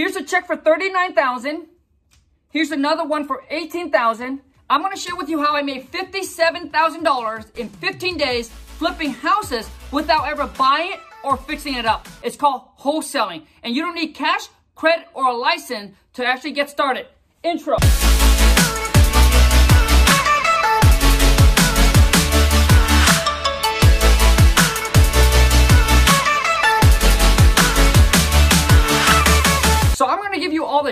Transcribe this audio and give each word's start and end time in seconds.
Here's 0.00 0.16
a 0.16 0.24
check 0.24 0.46
for 0.46 0.56
39000 0.56 1.66
Here's 2.50 2.70
another 2.70 3.04
one 3.04 3.26
for 3.26 3.44
18000 3.50 4.40
I'm 4.70 4.80
going 4.80 4.94
to 4.94 4.98
share 4.98 5.14
with 5.14 5.28
you 5.28 5.42
how 5.42 5.54
I 5.54 5.60
made 5.60 5.92
$57,000 5.92 7.58
in 7.58 7.68
15 7.68 8.16
days 8.16 8.48
flipping 8.48 9.10
houses 9.10 9.68
without 9.92 10.26
ever 10.26 10.46
buying 10.46 10.92
it 10.92 11.00
or 11.22 11.36
fixing 11.36 11.74
it 11.74 11.84
up. 11.84 12.08
It's 12.22 12.34
called 12.34 12.62
wholesaling. 12.80 13.44
And 13.62 13.76
you 13.76 13.82
don't 13.82 13.94
need 13.94 14.14
cash, 14.14 14.48
credit, 14.74 15.06
or 15.12 15.26
a 15.26 15.36
license 15.36 15.94
to 16.14 16.24
actually 16.24 16.52
get 16.52 16.70
started. 16.70 17.06
Intro. 17.42 17.76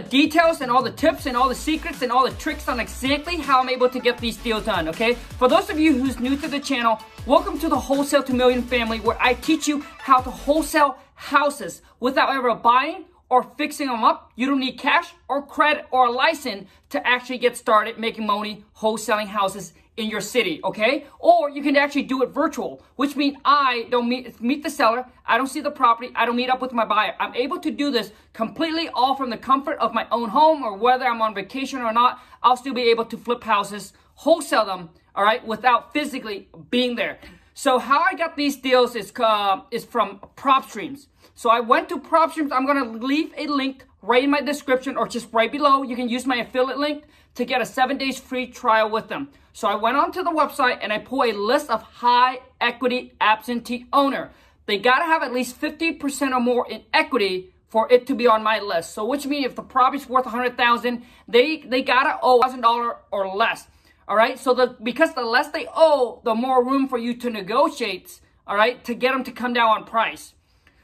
Details 0.09 0.61
and 0.61 0.71
all 0.71 0.83
the 0.83 0.91
tips 0.91 1.27
and 1.27 1.37
all 1.37 1.49
the 1.49 1.55
secrets 1.55 2.03
and 2.03 2.11
all 2.11 2.25
the 2.25 2.35
tricks 2.37 2.69
on 2.69 2.81
exactly 2.81 3.37
how 3.37 3.61
I'm 3.61 3.69
able 3.69 3.89
to 3.91 4.01
get 4.01 4.19
these 4.19 4.37
deals 4.37 4.65
done, 4.65 4.89
okay? 4.89 5.15
For 5.15 5.49
those 5.49 5.71
of 5.71 5.79
you 5.79 5.93
who's 5.95 6.19
new 6.19 6.37
to 6.37 6.49
the 6.49 6.61
channel, 6.61 6.99
welcome 7.27 7.59
to 7.59 7.69
the 7.69 7.79
Wholesale 7.79 8.23
to 8.25 8.35
Million 8.35 8.63
family 8.63 9.01
where 9.01 9.17
I 9.21 9.35
teach 9.35 9.69
you 9.69 9.81
how 9.99 10.21
to 10.21 10.31
wholesale 10.31 10.97
houses 11.15 11.83
without 12.01 12.35
ever 12.35 12.55
buying 12.55 13.05
or 13.29 13.43
fixing 13.59 13.89
them 13.89 14.05
up. 14.05 14.33
You 14.37 14.47
don't 14.47 14.61
need 14.61 14.79
cash 14.79 15.13
or 15.29 15.43
credit 15.43 15.87
or 15.91 16.07
a 16.07 16.11
license 16.11 16.69
to 16.91 17.07
actually 17.07 17.39
get 17.39 17.57
started 17.57 17.99
making 17.99 18.27
money 18.27 18.65
wholesaling 18.79 19.27
houses 19.27 19.73
in 19.99 20.09
your 20.09 20.21
city, 20.21 20.61
okay? 20.65 21.07
Or 21.19 21.51
you 21.51 21.63
can 21.63 21.77
actually 21.77 22.05
do 22.05 22.23
it 22.23 22.31
virtual, 22.31 22.83
which 22.97 23.17
means 23.17 23.37
I 23.45 23.87
don't 23.91 24.09
meet, 24.09 24.41
meet 24.41 24.63
the 24.63 24.71
seller, 24.71 25.05
I 25.27 25.37
don't 25.37 25.49
see 25.49 25.61
the 25.61 25.71
property, 25.71 26.13
I 26.15 26.25
don't 26.25 26.37
meet 26.37 26.49
up 26.49 26.63
with 26.63 26.73
my 26.73 26.85
buyer. 26.85 27.15
I'm 27.19 27.35
able 27.35 27.59
to 27.61 27.71
do 27.71 27.91
this 27.91 28.13
completely 28.33 28.89
all 28.91 29.17
from 29.17 29.31
the 29.31 29.37
comfort 29.37 29.79
of 29.79 29.93
my 29.93 30.07
own 30.11 30.31
home 30.31 30.63
or 30.63 30.77
whether 30.77 31.05
I'm 31.05 31.21
on 31.21 31.35
vacation 31.35 31.81
or 31.81 31.93
not, 31.93 32.21
I'll 32.43 32.57
still 32.57 32.75
be 32.75 32.91
able 32.91 33.05
to 33.07 33.17
flip 33.19 33.43
houses, 33.43 33.93
wholesale 34.15 34.65
them, 34.65 34.91
all 35.15 35.25
right, 35.25 35.45
without 35.45 35.93
physically 35.93 36.49
being 36.71 36.95
there. 36.95 37.19
So 37.55 37.81
how 37.81 38.05
I 38.09 38.15
got 38.15 38.37
these 38.37 38.55
deals 38.55 38.95
is, 38.95 39.13
uh, 39.19 39.63
is 39.73 39.85
from 39.85 40.21
PropStreams. 40.37 41.09
So 41.35 41.51
I 41.51 41.59
went 41.59 41.89
to 41.89 41.99
PropStreams. 41.99 42.53
I'm 42.53 42.67
going 42.67 42.83
to 42.83 43.05
leave 43.05 43.33
a 43.37 43.49
link 43.49 43.85
right 44.01 44.23
in 44.23 44.31
my 44.31 44.41
description 44.41 44.97
or 44.97 45.09
just 45.09 45.29
right 45.33 45.51
below. 45.51 45.83
You 45.83 45.97
can 45.97 46.09
use 46.09 46.25
my 46.25 46.37
affiliate 46.37 46.79
link 46.79 47.05
to 47.35 47.45
get 47.45 47.61
a 47.61 47.67
seven 47.67 47.99
days 47.99 48.19
free 48.19 48.47
trial 48.47 48.91
with 48.91 49.09
them. 49.09 49.29
So 49.59 49.67
I 49.67 49.75
went 49.75 49.97
onto 49.97 50.23
the 50.23 50.31
website 50.31 50.79
and 50.83 50.93
I 50.93 50.99
pulled 50.99 51.31
a 51.31 51.37
list 51.37 51.69
of 51.69 51.83
high 51.83 52.39
equity 52.61 53.15
absentee 53.21 53.87
owner. 53.93 54.31
They 54.67 54.79
got 54.79 55.01
to 55.01 55.05
have 55.07 55.25
at 55.25 55.33
least 55.33 55.61
50% 55.61 56.31
or 56.31 56.39
more 56.39 56.71
in 56.71 56.83
equity 56.95 57.53
for 57.69 57.93
it 57.93 58.07
to 58.07 58.15
be 58.15 58.29
on 58.29 58.45
my 58.45 58.61
list. 58.61 58.93
So 58.93 59.05
which 59.05 59.27
means 59.27 59.47
if 59.47 59.57
the 59.57 59.63
property's 59.63 60.09
worth 60.09 60.27
100000 60.27 61.03
they 61.27 61.57
they 61.63 61.83
got 61.83 62.05
to 62.05 62.21
owe 62.23 62.41
$1,000 62.41 62.97
or 63.11 63.35
less. 63.35 63.67
All 64.07 64.15
right? 64.15 64.39
So 64.39 64.55
the 64.55 64.77
because 64.81 65.15
the 65.15 65.25
less 65.25 65.49
they 65.49 65.67
owe, 65.75 66.21
the 66.23 66.37
more 66.37 66.65
room 66.65 66.87
for 66.87 66.97
you 66.97 67.15
to 67.15 67.29
negotiate, 67.29 68.21
all 68.47 68.55
right, 68.55 68.85
to 68.85 68.95
get 68.95 69.11
them 69.11 69.25
to 69.25 69.33
come 69.33 69.55
down 69.55 69.71
on 69.71 69.85
price. 69.85 70.35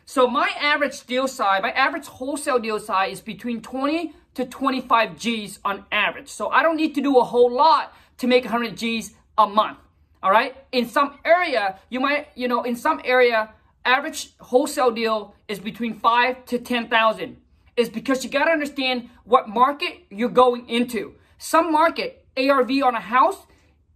So 0.05 0.27
my 0.27 0.50
average 0.58 1.06
deal 1.06 1.28
size, 1.28 1.62
my 1.62 1.70
average 1.70 2.06
wholesale 2.06 2.58
deal 2.58 2.80
size 2.80 3.12
is 3.12 3.20
between 3.20 3.62
20 3.62 4.14
to 4.34 4.45
25 4.45 5.17
G's 5.17 5.61
on 5.64 5.84
average. 5.92 6.28
So 6.28 6.48
I 6.48 6.64
don't 6.64 6.77
need 6.77 6.97
to 6.97 7.00
do 7.00 7.19
a 7.19 7.25
whole 7.25 7.52
lot 7.52 7.95
to 8.18 8.26
make 8.26 8.44
100 8.44 8.76
G's 8.76 9.14
a 9.36 9.46
month. 9.46 9.78
All 10.22 10.30
right. 10.30 10.56
In 10.72 10.88
some 10.88 11.18
area, 11.24 11.78
you 11.90 12.00
might, 12.00 12.28
you 12.34 12.48
know, 12.48 12.62
in 12.62 12.76
some 12.76 13.00
area, 13.04 13.52
average 13.84 14.30
wholesale 14.38 14.90
deal 14.90 15.34
is 15.48 15.58
between 15.58 15.98
five 15.98 16.44
to 16.46 16.58
10,000. 16.58 17.36
Is 17.76 17.88
because 17.88 18.24
you 18.24 18.30
got 18.30 18.44
to 18.44 18.52
understand 18.52 19.10
what 19.24 19.48
market 19.48 20.04
you're 20.08 20.28
going 20.28 20.68
into. 20.68 21.14
Some 21.38 21.72
market 21.72 22.24
ARV 22.36 22.70
on 22.82 22.94
a 22.94 23.00
house 23.00 23.36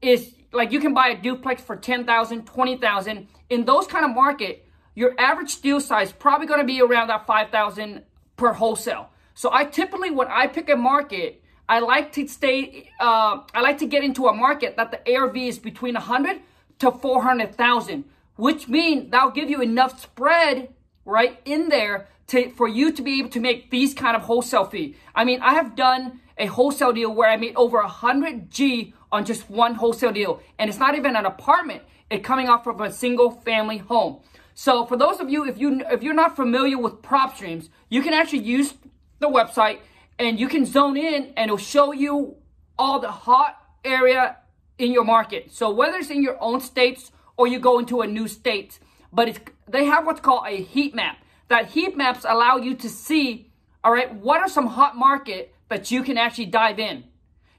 is 0.02 0.34
like 0.52 0.72
you 0.72 0.80
can 0.80 0.94
buy 0.94 1.08
a 1.08 1.20
duplex 1.20 1.62
for 1.62 1.76
10,000, 1.76 2.46
20,000. 2.46 3.28
In 3.50 3.64
those 3.64 3.86
kind 3.86 4.04
of 4.04 4.14
market, 4.14 4.66
your 4.94 5.14
average 5.18 5.60
deal 5.60 5.80
size 5.80 6.12
probably 6.12 6.46
going 6.46 6.60
to 6.60 6.66
be 6.66 6.80
around 6.80 7.08
that 7.08 7.26
5,000 7.26 8.02
per 8.36 8.52
wholesale. 8.52 9.10
So 9.34 9.50
I 9.52 9.64
typically, 9.64 10.10
when 10.10 10.28
I 10.28 10.48
pick 10.48 10.68
a 10.68 10.76
market, 10.76 11.42
I 11.68 11.80
like 11.80 12.12
to 12.12 12.26
stay, 12.26 12.90
uh, 12.98 13.40
I 13.52 13.60
like 13.60 13.78
to 13.78 13.86
get 13.86 14.02
into 14.02 14.26
a 14.26 14.34
market 14.34 14.76
that 14.76 14.90
the 14.90 15.14
ARV 15.14 15.36
is 15.36 15.58
between 15.58 15.94
100 15.94 16.40
to 16.78 16.90
400,000, 16.90 18.04
which 18.36 18.68
means 18.68 19.10
that'll 19.10 19.30
give 19.30 19.50
you 19.50 19.60
enough 19.60 20.00
spread 20.00 20.72
right 21.04 21.40
in 21.44 21.68
there 21.68 22.08
to, 22.28 22.50
for 22.50 22.68
you 22.68 22.92
to 22.92 23.02
be 23.02 23.18
able 23.18 23.30
to 23.30 23.40
make 23.40 23.70
these 23.70 23.92
kind 23.92 24.16
of 24.16 24.22
wholesale 24.22 24.64
fee. 24.64 24.96
I 25.14 25.24
mean, 25.24 25.40
I 25.42 25.54
have 25.54 25.76
done 25.76 26.20
a 26.38 26.46
wholesale 26.46 26.92
deal 26.92 27.14
where 27.14 27.28
I 27.28 27.36
made 27.36 27.56
over 27.56 27.78
100 27.78 28.50
G 28.50 28.94
on 29.10 29.24
just 29.24 29.50
one 29.50 29.74
wholesale 29.74 30.12
deal. 30.12 30.40
And 30.58 30.70
it's 30.70 30.78
not 30.78 30.94
even 30.94 31.16
an 31.16 31.26
apartment. 31.26 31.82
It's 32.10 32.24
coming 32.24 32.48
off 32.48 32.66
of 32.66 32.80
a 32.80 32.92
single 32.92 33.30
family 33.30 33.78
home. 33.78 34.20
So 34.54 34.86
for 34.86 34.96
those 34.96 35.20
of 35.20 35.30
you, 35.30 35.46
if 35.46 35.58
you 35.58 35.82
if 35.90 36.02
you're 36.02 36.14
not 36.14 36.34
familiar 36.34 36.78
with 36.78 36.94
PropStreams, 37.02 37.68
you 37.88 38.02
can 38.02 38.12
actually 38.12 38.40
use 38.40 38.74
the 39.20 39.28
website 39.28 39.78
and 40.18 40.38
you 40.38 40.48
can 40.48 40.66
zone 40.66 40.96
in 40.96 41.32
and 41.36 41.48
it'll 41.48 41.56
show 41.56 41.92
you 41.92 42.36
all 42.78 42.98
the 42.98 43.10
hot 43.10 43.56
area 43.84 44.36
in 44.78 44.92
your 44.92 45.04
market. 45.04 45.52
So 45.52 45.70
whether 45.70 45.96
it's 45.98 46.10
in 46.10 46.22
your 46.22 46.36
own 46.40 46.60
states 46.60 47.10
or 47.36 47.46
you 47.46 47.58
go 47.58 47.78
into 47.78 48.00
a 48.00 48.06
new 48.06 48.28
state, 48.28 48.78
but 49.12 49.28
it's, 49.28 49.40
they 49.68 49.84
have 49.84 50.06
what's 50.06 50.20
called 50.20 50.46
a 50.46 50.56
heat 50.56 50.94
map. 50.94 51.18
That 51.48 51.70
heat 51.70 51.96
maps 51.96 52.24
allow 52.28 52.56
you 52.56 52.74
to 52.76 52.88
see, 52.88 53.50
all 53.82 53.92
right, 53.92 54.12
what 54.14 54.40
are 54.40 54.48
some 54.48 54.66
hot 54.66 54.96
market 54.96 55.54
that 55.68 55.90
you 55.90 56.02
can 56.02 56.18
actually 56.18 56.46
dive 56.46 56.78
in. 56.78 57.04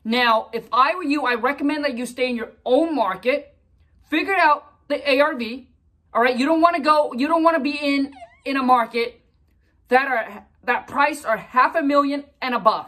Now, 0.03 0.49
if 0.53 0.67
I 0.71 0.95
were 0.95 1.03
you, 1.03 1.25
I 1.25 1.35
recommend 1.35 1.83
that 1.85 1.97
you 1.97 2.05
stay 2.05 2.29
in 2.29 2.35
your 2.35 2.51
own 2.65 2.95
market, 2.95 3.55
figure 4.09 4.35
out 4.35 4.65
the 4.87 5.19
ARV, 5.19 5.41
all 6.13 6.21
right? 6.21 6.37
You 6.37 6.45
don't 6.45 6.61
want 6.61 6.75
to 6.75 6.81
go, 6.81 7.13
you 7.13 7.27
don't 7.27 7.43
want 7.43 7.57
to 7.57 7.63
be 7.63 7.77
in 7.77 8.13
in 8.45 8.57
a 8.57 8.63
market 8.63 9.21
that 9.89 10.07
are 10.07 10.45
that 10.63 10.87
price 10.87 11.25
are 11.25 11.37
half 11.37 11.75
a 11.75 11.81
million 11.81 12.25
and 12.41 12.53
above. 12.53 12.87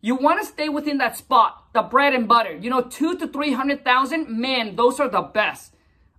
You 0.00 0.16
want 0.16 0.40
to 0.40 0.46
stay 0.46 0.68
within 0.68 0.98
that 0.98 1.16
spot, 1.16 1.72
the 1.72 1.82
bread 1.82 2.12
and 2.12 2.28
butter. 2.28 2.54
You 2.54 2.68
know, 2.68 2.82
two 2.82 3.16
to 3.16 3.26
300,000, 3.26 4.28
man, 4.28 4.76
those 4.76 5.00
are 5.00 5.08
the 5.08 5.22
best. 5.22 5.74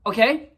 Okay? 0.06 0.50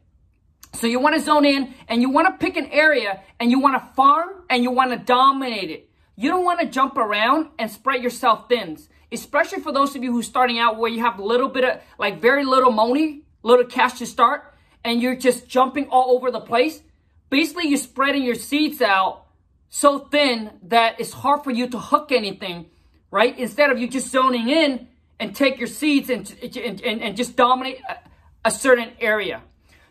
So 0.72 0.86
you 0.86 0.98
want 1.00 1.16
to 1.16 1.20
zone 1.20 1.44
in 1.44 1.74
and 1.88 2.00
you 2.00 2.10
want 2.10 2.26
to 2.28 2.44
pick 2.44 2.56
an 2.56 2.66
area 2.66 3.20
and 3.38 3.50
you 3.50 3.60
want 3.60 3.82
to 3.82 3.94
farm 3.94 4.30
and 4.48 4.62
you 4.62 4.70
want 4.70 4.92
to 4.92 4.96
dominate 4.96 5.70
it. 5.70 5.90
You 6.16 6.30
don't 6.30 6.44
want 6.44 6.60
to 6.60 6.66
jump 6.66 6.96
around 6.96 7.48
and 7.58 7.70
spread 7.70 8.02
yourself 8.02 8.48
thin, 8.48 8.78
especially 9.12 9.60
for 9.60 9.72
those 9.72 9.94
of 9.94 10.02
you 10.02 10.10
who's 10.10 10.26
starting 10.26 10.58
out 10.58 10.78
where 10.78 10.90
you 10.90 11.00
have 11.00 11.18
a 11.18 11.24
little 11.24 11.48
bit 11.48 11.64
of, 11.64 11.80
like 11.98 12.20
very 12.20 12.44
little 12.44 12.72
money, 12.72 13.22
little 13.42 13.64
cash 13.64 13.98
to 13.98 14.06
start, 14.06 14.54
and 14.84 15.00
you're 15.00 15.16
just 15.16 15.48
jumping 15.48 15.88
all 15.90 16.16
over 16.16 16.30
the 16.30 16.40
place. 16.40 16.82
Basically, 17.30 17.68
you're 17.68 17.78
spreading 17.78 18.22
your 18.22 18.34
seeds 18.34 18.80
out 18.80 19.26
so 19.70 19.98
thin 19.98 20.50
that 20.64 21.00
it's 21.00 21.12
hard 21.12 21.44
for 21.44 21.50
you 21.50 21.68
to 21.68 21.78
hook 21.78 22.10
anything, 22.12 22.66
right? 23.10 23.38
Instead 23.38 23.70
of 23.70 23.78
you 23.78 23.88
just 23.88 24.10
zoning 24.10 24.48
in 24.48 24.88
and 25.20 25.34
take 25.34 25.58
your 25.58 25.68
seeds 25.68 26.10
and, 26.10 26.34
and, 26.42 26.80
and, 26.80 27.02
and 27.02 27.16
just 27.16 27.36
dominate 27.36 27.80
a, 27.88 27.96
a 28.46 28.50
certain 28.50 28.90
area. 29.00 29.42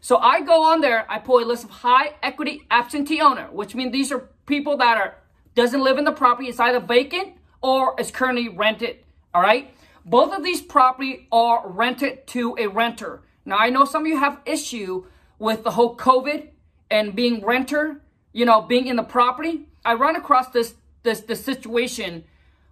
So 0.02 0.18
I 0.18 0.42
go 0.42 0.64
on 0.64 0.82
there, 0.82 1.06
I 1.10 1.20
pull 1.20 1.44
a 1.44 1.46
list 1.46 1.66
of 1.66 1.70
high 1.70 2.14
equity 2.24 2.66
absentee 2.72 3.22
owner, 3.22 3.50
which 3.52 3.76
means 3.76 3.92
these 3.92 4.12
are 4.12 4.30
people 4.46 4.78
that 4.78 4.98
are 4.98 5.16
doesn't 5.56 5.82
live 5.82 5.98
in 5.98 6.06
the 6.06 6.12
property, 6.12 6.50
it's 6.50 6.60
either 6.60 6.80
vacant 6.80 7.34
or 7.62 8.00
is 8.00 8.12
currently 8.12 8.48
rented, 8.48 8.98
all 9.34 9.42
right? 9.42 9.74
Both 10.06 10.32
of 10.32 10.44
these 10.44 10.62
property 10.62 11.28
are 11.32 11.68
rented 11.68 12.28
to 12.28 12.56
a 12.60 12.68
renter. 12.68 13.24
Now 13.44 13.58
I 13.58 13.72
know 13.72 13.84
some 13.84 14.04
of 14.04 14.08
you 14.08 14.18
have 14.18 14.40
issue 14.46 15.06
with 15.40 15.64
the 15.64 15.72
whole 15.72 15.98
COVID 15.98 16.50
and 16.92 17.16
being 17.16 17.44
renter 17.44 18.02
you 18.34 18.46
know, 18.46 18.62
being 18.62 18.88
in 18.88 18.96
the 18.96 19.04
property, 19.04 19.68
I 19.86 19.94
run 19.94 20.16
across 20.16 20.50
this 20.50 20.76
this 21.04 21.22
this 21.22 21.44
situation 21.44 22.24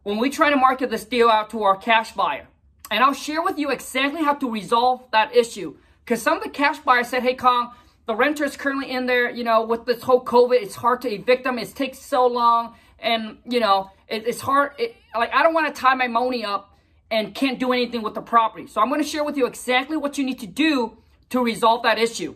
when 0.03 0.17
we 0.17 0.29
try 0.29 0.49
to 0.49 0.55
market 0.55 0.89
this 0.89 1.05
deal 1.05 1.29
out 1.29 1.49
to 1.51 1.63
our 1.63 1.77
cash 1.77 2.11
buyer. 2.13 2.47
And 2.91 3.03
I'll 3.03 3.13
share 3.13 3.41
with 3.41 3.57
you 3.57 3.71
exactly 3.71 4.23
how 4.23 4.35
to 4.35 4.51
resolve 4.51 5.03
that 5.11 5.35
issue. 5.35 5.77
Because 6.03 6.21
some 6.21 6.37
of 6.37 6.43
the 6.43 6.49
cash 6.49 6.77
buyers 6.79 7.07
said, 7.07 7.23
hey, 7.23 7.33
Kong, 7.33 7.71
the 8.05 8.15
renter 8.15 8.43
is 8.43 8.55
currently 8.55 8.91
in 8.91 9.07
there, 9.07 9.31
you 9.31 9.43
know, 9.43 9.65
with 9.65 9.85
this 9.85 10.03
whole 10.03 10.23
COVID, 10.23 10.61
it's 10.61 10.75
hard 10.75 11.01
to 11.01 11.11
evict 11.11 11.43
them. 11.43 11.57
It 11.57 11.73
takes 11.73 11.97
so 11.97 12.27
long. 12.27 12.75
And, 12.99 13.37
you 13.49 13.59
know, 13.59 13.89
it, 14.07 14.27
it's 14.27 14.41
hard. 14.41 14.73
It, 14.77 14.95
like, 15.17 15.33
I 15.33 15.41
don't 15.41 15.55
want 15.55 15.73
to 15.73 15.81
tie 15.81 15.95
my 15.95 16.07
money 16.07 16.45
up 16.45 16.77
and 17.09 17.33
can't 17.33 17.59
do 17.59 17.73
anything 17.73 18.03
with 18.03 18.13
the 18.13 18.21
property. 18.21 18.67
So 18.67 18.81
I'm 18.81 18.89
going 18.89 19.01
to 19.01 19.07
share 19.07 19.23
with 19.23 19.37
you 19.37 19.47
exactly 19.47 19.97
what 19.97 20.19
you 20.19 20.23
need 20.23 20.39
to 20.39 20.47
do 20.47 20.97
to 21.29 21.43
resolve 21.43 21.81
that 21.83 21.97
issue. 21.97 22.35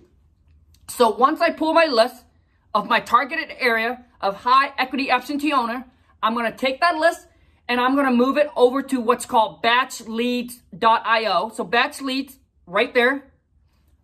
So 0.87 1.09
once 1.09 1.41
I 1.41 1.51
pull 1.51 1.73
my 1.73 1.85
list, 1.85 2.23
of 2.73 2.87
my 2.87 2.99
targeted 2.99 3.55
area 3.59 4.05
of 4.21 4.35
high 4.35 4.73
equity 4.77 5.09
absentee 5.09 5.53
owner. 5.53 5.85
I'm 6.21 6.33
going 6.33 6.51
to 6.51 6.57
take 6.57 6.81
that 6.81 6.97
list 6.97 7.27
and 7.67 7.79
I'm 7.79 7.93
going 7.95 8.07
to 8.07 8.13
move 8.13 8.37
it 8.37 8.49
over 8.55 8.81
to 8.81 8.99
what's 8.99 9.25
called 9.25 9.63
batchleads.io. 9.63 11.51
So 11.55 11.63
batch 11.63 12.01
leads 12.01 12.37
right 12.65 12.93
there. 12.93 13.25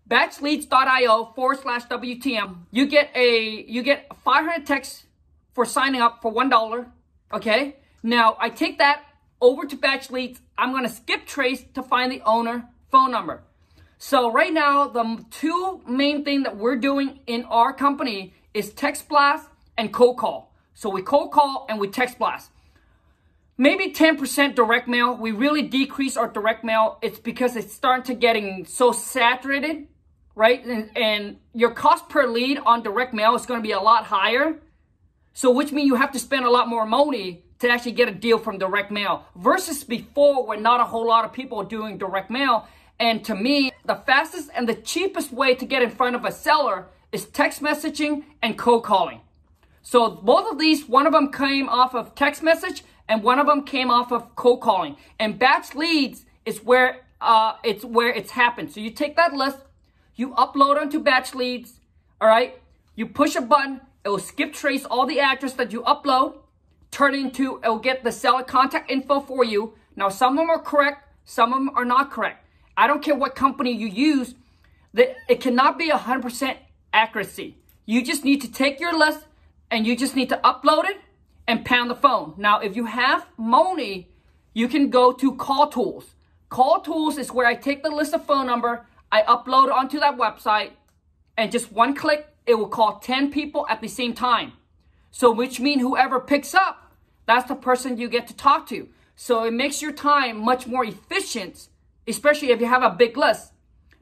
Batchleads.io 0.09 1.33
forward 1.35 1.59
slash 1.59 1.85
WTM. 1.85 2.57
You 2.71 2.85
get 2.85 3.09
a, 3.15 3.65
you 3.67 3.81
get 3.81 4.07
500 4.23 4.65
texts 4.67 5.05
for 5.53 5.65
signing 5.65 6.01
up 6.01 6.21
for 6.21 6.31
$1. 6.31 6.87
Okay. 7.33 7.77
Now 8.03 8.37
I 8.39 8.49
take 8.49 8.77
that 8.77 9.03
over 9.41 9.65
to 9.65 9.75
batch 9.75 10.11
leads. 10.11 10.39
I'm 10.57 10.71
going 10.71 10.83
to 10.83 10.89
skip 10.89 11.25
trace 11.25 11.63
to 11.73 11.81
find 11.81 12.11
the 12.11 12.21
owner 12.21 12.69
phone 12.91 13.11
number. 13.11 13.43
So 13.97 14.31
right 14.31 14.53
now, 14.53 14.87
the 14.87 15.25
two 15.31 15.81
main 15.87 16.23
thing 16.23 16.43
that 16.43 16.57
we're 16.57 16.75
doing 16.75 17.21
in 17.25 17.45
our 17.45 17.73
company 17.73 18.34
is 18.55 18.71
text 18.71 19.09
blast 19.09 19.49
and 19.77 19.93
cold 19.93 20.17
call. 20.17 20.51
So 20.73 20.89
we 20.89 21.01
cold 21.01 21.31
call 21.31 21.65
and 21.69 21.79
we 21.79 21.89
text 21.89 22.17
blast. 22.17 22.49
Maybe 23.57 23.93
10% 23.93 24.55
direct 24.55 24.87
mail. 24.87 25.15
We 25.15 25.31
really 25.31 25.61
decrease 25.61 26.17
our 26.17 26.27
direct 26.27 26.63
mail. 26.63 26.97
It's 27.01 27.19
because 27.19 27.55
it's 27.55 27.73
starting 27.73 28.03
to 28.05 28.19
getting 28.19 28.65
so 28.65 28.91
saturated, 28.91 29.87
right? 30.35 30.65
And, 30.65 30.89
and 30.97 31.37
your 31.53 31.71
cost 31.71 32.09
per 32.09 32.27
lead 32.27 32.57
on 32.59 32.81
direct 32.81 33.13
mail 33.13 33.35
is 33.35 33.45
going 33.45 33.61
to 33.61 33.63
be 33.63 33.71
a 33.71 33.79
lot 33.79 34.05
higher. 34.05 34.55
So 35.33 35.51
which 35.51 35.71
means 35.71 35.87
you 35.87 35.95
have 35.95 36.11
to 36.13 36.19
spend 36.19 36.45
a 36.45 36.49
lot 36.49 36.67
more 36.67 36.85
money 36.85 37.43
to 37.59 37.69
actually 37.69 37.93
get 37.93 38.07
a 38.07 38.13
deal 38.13 38.39
from 38.39 38.57
direct 38.57 38.91
mail 38.91 39.25
versus 39.35 39.83
before 39.83 40.45
when 40.45 40.61
not 40.61 40.79
a 40.79 40.85
whole 40.85 41.07
lot 41.07 41.25
of 41.25 41.33
people 41.33 41.59
are 41.59 41.65
doing 41.65 41.97
direct 41.97 42.29
mail. 42.29 42.67
And 42.99 43.23
to 43.25 43.35
me, 43.35 43.71
the 43.85 43.95
fastest 43.95 44.49
and 44.55 44.67
the 44.67 44.75
cheapest 44.75 45.31
way 45.31 45.55
to 45.55 45.65
get 45.65 45.81
in 45.81 45.89
front 45.89 46.15
of 46.15 46.23
a 46.23 46.31
seller 46.31 46.87
is 47.15 47.25
text 47.27 47.63
messaging 47.63 48.23
and 48.41 48.57
cold 48.57 48.83
calling. 48.83 49.21
So 49.81 50.09
both 50.09 50.51
of 50.51 50.59
these, 50.59 50.89
one 50.89 51.07
of 51.07 51.13
them 51.13 51.31
came 51.31 51.69
off 51.69 51.95
of 51.95 52.13
text 52.13 52.43
message 52.43 52.83
and 53.07 53.23
one 53.23 53.39
of 53.39 53.47
them 53.47 53.63
came 53.63 53.89
off 53.89 54.11
of 54.11 54.35
cold 54.35 54.59
calling. 54.59 54.97
And 55.17 55.39
batch 55.39 55.75
leads 55.75 56.25
is 56.45 56.57
where 56.61 57.05
uh, 57.21 57.53
it's 57.63 57.85
where 57.85 58.09
it's 58.09 58.31
happened. 58.31 58.73
So 58.73 58.81
you 58.81 58.89
take 58.89 59.15
that 59.15 59.31
list, 59.33 59.59
you 60.15 60.31
upload 60.31 60.75
onto 60.77 60.99
batch 60.99 61.33
leads, 61.33 61.79
all 62.19 62.27
right? 62.27 62.59
You 62.95 63.05
push 63.05 63.37
a 63.37 63.41
button, 63.41 63.79
it 64.03 64.09
will 64.09 64.19
skip 64.19 64.51
trace 64.51 64.83
all 64.83 65.05
the 65.05 65.21
address 65.21 65.53
that 65.53 65.71
you 65.71 65.83
upload, 65.83 66.35
turn 66.91 67.15
into, 67.15 67.61
it 67.63 67.69
will 67.69 67.79
get 67.79 68.03
the 68.03 68.11
seller 68.11 68.43
contact 68.43 68.91
info 68.91 69.21
for 69.21 69.45
you. 69.45 69.73
Now, 69.95 70.09
some 70.09 70.33
of 70.33 70.39
them 70.39 70.49
are 70.49 70.61
correct, 70.61 71.07
some 71.23 71.53
of 71.53 71.59
them 71.59 71.69
are 71.75 71.85
not 71.85 72.11
correct. 72.11 72.45
I 72.75 72.87
don't 72.87 73.01
care 73.01 73.15
what 73.15 73.35
company 73.35 73.71
you 73.71 73.87
use, 73.87 74.35
that 74.93 75.15
it 75.29 75.39
cannot 75.39 75.79
be 75.79 75.89
100% 75.89 76.57
accuracy. 76.95 77.57
You 77.85 78.01
just 78.03 78.23
need 78.23 78.41
to 78.41 78.51
take 78.51 78.79
your 78.79 78.97
list 78.97 79.27
and 79.69 79.85
you 79.85 79.95
just 79.95 80.15
need 80.15 80.29
to 80.29 80.37
upload 80.43 80.85
it 80.85 80.97
and 81.47 81.65
pound 81.65 81.89
the 81.91 81.95
phone. 81.95 82.33
Now, 82.37 82.59
if 82.59 82.75
you 82.75 82.85
have 82.85 83.27
money, 83.37 84.09
you 84.53 84.67
can 84.67 84.89
go 84.89 85.11
to 85.11 85.35
Call 85.35 85.67
Tools. 85.67 86.15
Call 86.49 86.79
Tools 86.79 87.17
is 87.17 87.31
where 87.31 87.45
I 87.45 87.55
take 87.55 87.83
the 87.83 87.89
list 87.89 88.13
of 88.13 88.25
phone 88.25 88.47
number, 88.47 88.87
I 89.11 89.21
upload 89.23 89.71
onto 89.71 89.99
that 89.99 90.17
website, 90.17 90.71
and 91.37 91.51
just 91.51 91.71
one 91.71 91.93
click, 91.93 92.27
it 92.45 92.55
will 92.55 92.69
call 92.69 92.99
10 92.99 93.31
people 93.31 93.67
at 93.69 93.81
the 93.81 93.87
same 93.87 94.13
time. 94.13 94.53
So 95.11 95.31
which 95.31 95.59
means 95.59 95.81
whoever 95.81 96.19
picks 96.19 96.55
up, 96.55 96.91
that's 97.25 97.47
the 97.47 97.55
person 97.55 97.97
you 97.97 98.07
get 98.07 98.27
to 98.27 98.35
talk 98.35 98.67
to. 98.69 98.87
So 99.15 99.43
it 99.43 99.53
makes 99.53 99.81
your 99.81 99.91
time 99.91 100.39
much 100.39 100.67
more 100.67 100.85
efficient, 100.85 101.69
especially 102.07 102.51
if 102.51 102.59
you 102.61 102.67
have 102.67 102.83
a 102.83 102.89
big 102.89 103.17
list. 103.17 103.51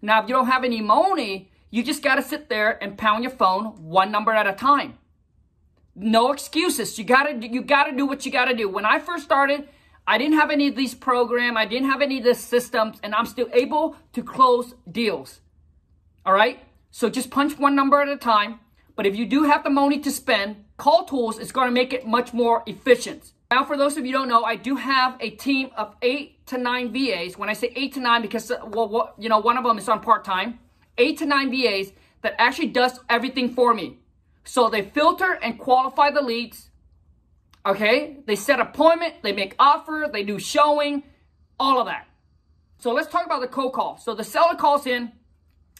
Now, 0.01 0.21
if 0.21 0.27
you 0.27 0.35
don't 0.35 0.47
have 0.47 0.63
any 0.63 0.81
money, 0.81 1.49
you 1.73 1.81
just 1.81 2.03
got 2.03 2.15
to 2.15 2.21
sit 2.21 2.49
there 2.49 2.77
and 2.83 2.99
pound 2.99 3.23
your 3.23 3.31
phone 3.31 3.65
one 3.81 4.11
number 4.11 4.31
at 4.31 4.45
a 4.45 4.53
time. 4.53 4.99
No 5.95 6.31
excuses. 6.31 6.99
You 6.99 7.03
got 7.03 7.23
to 7.23 7.47
you 7.47 7.63
got 7.63 7.85
to 7.85 7.97
do 7.97 8.05
what 8.05 8.27
you 8.27 8.31
got 8.31 8.45
to 8.45 8.53
do. 8.53 8.69
When 8.69 8.85
I 8.85 8.99
first 8.99 9.23
started, 9.23 9.67
I 10.05 10.19
didn't 10.19 10.37
have 10.37 10.51
any 10.51 10.67
of 10.67 10.75
these 10.75 10.93
programs. 10.93 11.57
I 11.57 11.65
didn't 11.65 11.89
have 11.89 12.03
any 12.03 12.19
of 12.19 12.25
these 12.25 12.37
systems, 12.37 12.99
and 13.01 13.15
I'm 13.15 13.25
still 13.25 13.49
able 13.53 13.95
to 14.13 14.21
close 14.21 14.75
deals. 14.91 15.41
All 16.27 16.33
right? 16.33 16.59
So 16.91 17.09
just 17.09 17.31
punch 17.31 17.57
one 17.57 17.75
number 17.75 17.99
at 17.99 18.07
a 18.07 18.17
time. 18.17 18.59
But 18.95 19.07
if 19.07 19.15
you 19.15 19.25
do 19.25 19.45
have 19.45 19.63
the 19.63 19.71
money 19.71 19.97
to 19.97 20.11
spend, 20.11 20.65
Call 20.77 21.05
Tools 21.05 21.39
is 21.39 21.51
going 21.51 21.69
to 21.69 21.73
make 21.73 21.91
it 21.91 22.05
much 22.05 22.33
more 22.33 22.61
efficient. 22.67 23.31
Now, 23.49 23.63
for 23.63 23.77
those 23.77 23.97
of 23.97 24.05
you 24.05 24.11
don't 24.11 24.29
know, 24.29 24.43
I 24.43 24.57
do 24.57 24.75
have 24.75 25.17
a 25.19 25.31
team 25.31 25.71
of 25.75 25.95
eight 26.03 26.45
to 26.47 26.59
nine 26.59 26.93
VAs. 26.93 27.35
When 27.35 27.49
I 27.49 27.53
say 27.53 27.73
eight 27.75 27.93
to 27.95 27.99
nine, 27.99 28.21
because 28.21 28.51
uh, 28.51 28.57
well, 28.67 28.87
what, 28.87 29.15
you 29.17 29.27
know, 29.27 29.39
one 29.39 29.57
of 29.57 29.63
them 29.63 29.79
is 29.79 29.89
on 29.89 30.01
part 30.01 30.23
time. 30.23 30.59
Eight 30.97 31.17
to 31.19 31.25
nine 31.25 31.51
VAs 31.51 31.91
that 32.21 32.35
actually 32.37 32.67
does 32.67 32.99
everything 33.09 33.53
for 33.53 33.73
me. 33.73 33.99
So 34.43 34.69
they 34.69 34.81
filter 34.81 35.37
and 35.41 35.57
qualify 35.57 36.11
the 36.11 36.21
leads. 36.21 36.69
Okay, 37.65 38.17
they 38.25 38.35
set 38.35 38.59
appointment, 38.59 39.15
they 39.23 39.31
make 39.31 39.55
offer, 39.57 40.09
they 40.11 40.23
do 40.23 40.37
showing, 40.37 41.03
all 41.59 41.79
of 41.79 41.85
that. 41.85 42.07
So 42.77 42.91
let's 42.91 43.07
talk 43.07 43.25
about 43.25 43.39
the 43.39 43.47
cold 43.47 43.73
call. 43.73 43.97
So 43.97 44.13
the 44.13 44.25
seller 44.25 44.55
calls 44.55 44.85
in. 44.85 45.13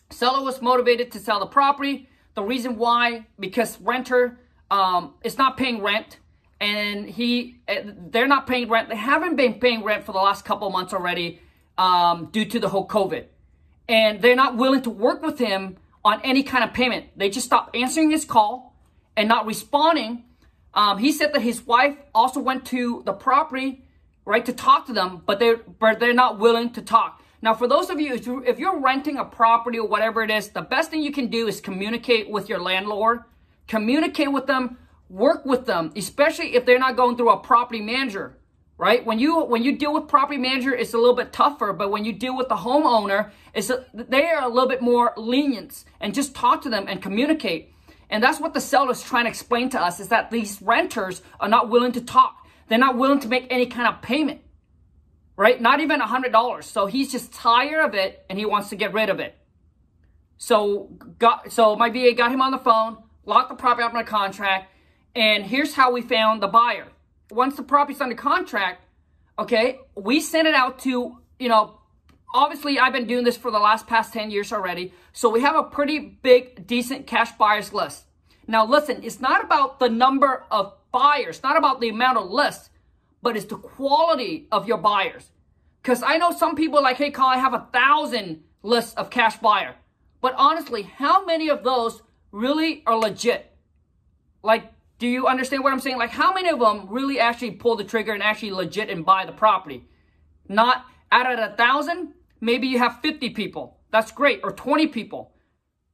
Seller 0.10 0.42
was 0.42 0.62
motivated 0.62 1.12
to 1.12 1.20
sell 1.20 1.40
the 1.40 1.46
property. 1.46 2.08
The 2.36 2.44
reason 2.44 2.78
why, 2.78 3.26
because 3.38 3.80
renter 3.82 4.40
um, 4.72 5.16
is 5.24 5.38
not 5.38 5.58
paying 5.58 5.82
rent, 5.82 6.20
and 6.62 7.10
he 7.10 7.60
eh, 7.68 7.84
they're 8.10 8.28
not 8.28 8.48
paying 8.48 8.70
rent. 8.70 8.88
They 8.90 8.96
haven't 8.96 9.36
been 9.36 9.56
paying 9.56 9.84
rent 9.84 10.06
for 10.06 10.14
the 10.14 10.20
last 10.20 10.46
couple 10.46 10.70
months 10.70 10.94
already 10.94 11.42
um, 11.78 12.30
due 12.32 12.46
to 12.46 12.60
the 12.60 12.70
whole 12.70 12.88
COVID, 12.88 13.26
and 13.88 14.22
they're 14.22 14.36
not 14.36 14.58
willing 14.58 14.82
to 14.84 14.90
work 14.90 15.22
with 15.22 15.40
him 15.40 15.78
on 16.06 16.22
any 16.24 16.44
kind 16.44 16.64
of 16.64 16.74
payment. 16.74 17.06
They 17.16 17.30
just 17.30 17.46
stopped 17.46 17.76
answering 17.76 18.12
his 18.12 18.26
call 18.26 18.76
and 19.16 19.28
not 19.28 19.46
responding. 19.46 20.24
Um, 20.74 20.98
he 20.98 21.12
said 21.12 21.34
that 21.34 21.42
his 21.42 21.66
wife 21.66 21.96
also 22.14 22.40
went 22.40 22.66
to 22.68 23.04
the 23.06 23.14
property, 23.14 23.84
right, 24.26 24.46
to 24.46 24.54
talk 24.54 24.88
to 24.88 24.94
them, 24.94 25.22
but 25.26 25.40
they're 25.40 25.58
but 25.58 26.00
they're 26.00 26.14
not 26.14 26.40
willing 26.40 26.72
to 26.72 26.82
talk. 26.82 27.22
Now, 27.42 27.54
for 27.54 27.68
those 27.68 27.90
of 27.90 28.00
you, 28.00 28.14
if, 28.14 28.26
you, 28.26 28.42
if 28.46 28.58
you're 28.58 28.80
renting 28.80 29.18
a 29.18 29.26
property 29.26 29.78
or 29.78 29.86
whatever 29.86 30.24
it 30.24 30.32
is, 30.32 30.50
the 30.50 30.62
best 30.62 30.90
thing 30.90 31.04
you 31.04 31.12
can 31.12 31.28
do 31.28 31.48
is 31.48 31.60
communicate 31.60 32.30
with 32.30 32.48
your 32.48 32.60
landlord, 32.60 33.20
communicate 33.68 34.32
with 34.32 34.48
them, 34.48 34.78
work 35.10 35.46
with 35.46 35.66
them, 35.66 35.92
especially 35.98 36.56
if 36.56 36.66
they're 36.66 36.80
not 36.80 36.96
going 36.96 37.18
through 37.18 37.32
a 37.32 37.38
property 37.38 37.82
manager 37.82 38.38
right? 38.84 39.06
When 39.06 39.18
you 39.18 39.46
when 39.46 39.64
you 39.64 39.78
deal 39.78 39.94
with 39.94 40.10
property 40.10 40.38
manager, 40.38 40.76
it's 40.76 40.94
a 40.94 40.98
little 40.98 41.16
bit 41.16 41.32
tougher, 41.32 41.72
but 41.72 41.90
when 41.90 42.04
you 42.04 42.12
deal 42.12 42.36
with 42.36 42.50
the 42.50 42.58
homeowner, 42.58 43.32
it's 43.54 43.70
a, 43.70 43.86
they 43.94 44.26
are 44.26 44.44
a 44.44 44.50
little 44.50 44.68
bit 44.68 44.82
more 44.82 45.14
lenient 45.16 45.86
and 46.02 46.14
just 46.14 46.36
talk 46.36 46.64
to 46.64 46.70
them 46.70 46.88
and 46.90 47.02
communicate. 47.02 47.74
And 48.10 48.22
that's 48.22 48.42
what 48.42 48.54
the 48.54 48.60
seller's 48.60 49.02
trying 49.02 49.24
to 49.24 49.30
explain 49.30 49.70
to 49.70 49.82
us 49.82 50.02
is 50.02 50.10
that 50.10 50.32
these 50.32 50.62
renters 50.62 51.22
are 51.40 51.48
not 51.48 51.70
willing 51.70 51.94
to 51.94 52.02
talk. 52.02 52.46
They're 52.68 52.78
not 52.78 52.98
willing 52.98 53.22
to 53.22 53.30
make 53.30 53.48
any 53.50 53.68
kind 53.68 53.88
of 53.88 54.02
payment, 54.02 54.42
right? 55.38 55.62
Not 55.62 55.80
even 55.80 56.02
a 56.02 56.06
hundred 56.06 56.34
dollars. 56.34 56.66
So 56.66 56.86
he's 56.86 57.10
just 57.10 57.32
tired 57.32 57.86
of 57.86 57.96
it 57.96 58.26
and 58.30 58.38
he 58.38 58.46
wants 58.46 58.68
to 58.72 58.76
get 58.76 58.92
rid 58.92 59.10
of 59.10 59.22
it. 59.22 59.34
So 60.36 60.90
got 61.20 61.54
so 61.54 61.78
my 61.78 61.90
VA 61.90 62.12
got 62.18 62.34
him 62.34 62.42
on 62.42 62.52
the 62.52 62.58
phone, 62.58 62.98
locked 63.26 63.48
the 63.48 63.56
property 63.56 63.86
up 63.86 63.94
in 63.94 64.02
a 64.02 64.04
contract, 64.04 64.70
and 65.16 65.46
here's 65.46 65.74
how 65.74 65.94
we 65.94 66.02
found 66.02 66.44
the 66.44 66.50
buyer 66.50 66.88
once 67.32 67.56
the 67.56 67.64
property's 67.64 68.02
under 68.02 68.16
contract, 68.16 68.86
okay, 69.38 69.80
we 69.96 70.20
send 70.20 70.48
it 70.48 70.54
out 70.54 70.80
to, 70.80 71.18
you 71.40 71.50
know, 71.50 71.80
obviously 72.34 72.80
I've 72.80 72.94
been 72.94 73.08
doing 73.08 73.24
this 73.24 73.38
for 73.38 73.52
the 73.52 73.60
last 73.60 73.88
past 73.88 74.14
10 74.14 74.32
years 74.32 74.52
already. 74.52 74.94
So 75.12 75.30
we 75.30 75.42
have 75.42 75.56
a 75.56 75.64
pretty 75.64 76.00
big, 76.00 76.68
decent 76.68 77.08
cash 77.08 77.32
buyers 77.34 77.74
list. 77.74 78.06
Now 78.48 78.66
listen, 78.66 79.02
it's 79.04 79.20
not 79.20 79.44
about 79.44 79.80
the 79.80 79.90
number 79.90 80.44
of 80.52 80.74
buyers, 80.92 81.42
not 81.44 81.58
about 81.58 81.80
the 81.82 81.90
amount 81.90 82.18
of 82.18 82.30
lists, 82.30 82.70
but 83.22 83.38
it's 83.38 83.46
the 83.46 83.58
quality 83.58 84.48
of 84.52 84.68
your 84.68 84.78
buyers. 84.78 85.30
Because 85.82 86.04
I 86.04 86.18
know 86.18 86.32
some 86.32 86.56
people 86.56 86.82
like, 86.82 86.98
hey, 86.98 87.12
Carl, 87.12 87.30
I 87.30 87.38
have 87.38 87.54
a 87.54 87.68
thousand 87.74 88.44
lists 88.62 88.94
of 88.96 89.10
cash 89.10 89.38
buyer. 89.38 89.76
But 90.22 90.34
honestly, 90.38 90.84
how 90.84 91.26
many 91.26 91.50
of 91.50 91.64
those 91.64 92.02
really 92.32 92.84
are 92.86 92.98
legit? 92.98 93.52
Like, 94.42 94.72
do 95.00 95.08
you 95.08 95.28
understand 95.28 95.64
what 95.64 95.74
I'm 95.74 95.80
saying? 95.80 95.98
Like, 95.98 96.12
how 96.12 96.34
many 96.34 96.50
of 96.50 96.60
them 96.60 96.88
really 96.90 97.20
actually 97.20 97.52
pull 97.52 97.76
the 97.76 97.84
trigger 97.84 98.14
and 98.14 98.24
actually 98.24 98.52
legit 98.52 98.90
and 98.90 99.06
buy 99.06 99.26
the 99.26 99.32
property? 99.32 99.88
Not 100.48 100.86
out 101.12 101.32
of 101.32 101.40
a 101.40 101.56
thousand, 101.56 102.14
maybe 102.42 102.68
you 102.68 102.80
have 102.80 103.02
50 103.02 103.32
people. 103.32 103.80
That's 103.92 104.12
great. 104.12 104.42
Or 104.44 104.52
20 104.52 104.88
people. 104.88 105.34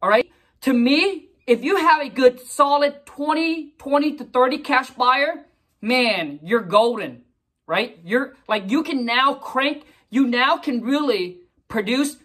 All 0.01 0.09
right. 0.09 0.29
To 0.61 0.73
me, 0.73 1.29
if 1.47 1.63
you 1.63 1.77
have 1.77 2.01
a 2.01 2.09
good 2.09 2.39
solid 2.39 3.05
20, 3.05 3.73
20 3.77 4.15
to 4.17 4.23
30 4.23 4.57
cash 4.59 4.89
buyer, 4.91 5.45
man, 5.81 6.39
you're 6.43 6.61
golden, 6.61 7.23
right? 7.65 7.99
You're 8.03 8.35
like, 8.47 8.69
you 8.69 8.83
can 8.83 9.05
now 9.05 9.33
crank, 9.33 9.85
you 10.09 10.27
now 10.27 10.57
can 10.57 10.81
really 10.81 11.39
produce 11.67 12.17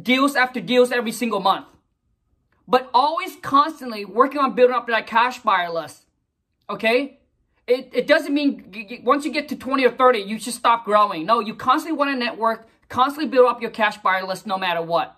deals 0.00 0.36
after 0.36 0.60
deals 0.60 0.92
every 0.92 1.12
single 1.12 1.40
month. 1.40 1.66
But 2.66 2.88
always 2.94 3.36
constantly 3.42 4.04
working 4.04 4.40
on 4.40 4.54
building 4.54 4.76
up 4.76 4.86
that 4.86 5.06
cash 5.06 5.40
buyer 5.40 5.70
list 5.70 6.06
okay? 6.70 7.18
It, 7.66 7.90
it 7.92 8.06
doesn't 8.06 8.34
mean 8.34 9.00
once 9.04 9.24
you 9.24 9.32
get 9.32 9.48
to 9.48 9.56
20 9.56 9.84
or 9.84 9.90
30, 9.90 10.20
you 10.20 10.38
should 10.38 10.54
stop 10.54 10.84
growing. 10.84 11.26
No, 11.26 11.40
you 11.40 11.54
constantly 11.54 11.96
want 11.96 12.10
to 12.10 12.16
network, 12.16 12.66
constantly 12.88 13.30
build 13.30 13.48
up 13.48 13.62
your 13.62 13.70
cash 13.70 13.98
buyer 13.98 14.26
list 14.26 14.46
no 14.46 14.58
matter 14.58 14.82
what. 14.82 15.16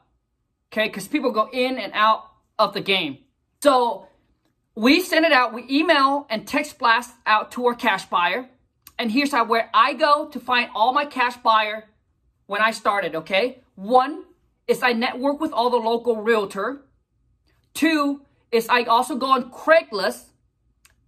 Okay, 0.73 0.89
because 0.89 1.07
people 1.07 1.33
go 1.33 1.49
in 1.53 1.79
and 1.79 1.93
out 1.95 2.25
of 2.59 2.75
the 2.75 2.81
game. 2.81 3.19
So 3.63 4.09
we 4.75 5.01
send 5.01 5.25
it 5.25 5.33
out, 5.33 5.53
we 5.53 5.65
email 5.71 6.27
and 6.31 6.47
text 6.47 6.79
blast 6.79 7.15
out 7.27 7.53
to 7.53 7.67
our 7.67 7.75
cash 7.75 8.07
buyer. 8.07 8.49
And 8.99 9.11
here's 9.11 9.33
how 9.33 9.45
where 9.45 9.71
I 9.75 9.95
go 9.95 10.29
to 10.29 10.41
find 10.41 10.71
all 10.75 10.93
my 10.93 11.05
cash 11.05 11.37
buyer 11.39 11.85
when 12.47 12.61
I 12.61 12.71
started, 12.71 13.15
okay? 13.17 13.63
One 13.75 14.25
is 14.67 14.83
I 14.83 14.93
network 14.93 15.41
with 15.41 15.53
all 15.53 15.71
the 15.71 15.77
local 15.77 16.23
realtor. 16.23 16.83
Two 17.75 18.23
is 18.51 18.69
I 18.69 18.85
also 18.85 19.17
go 19.17 19.27
on 19.33 19.51
Craigslist 19.51 20.32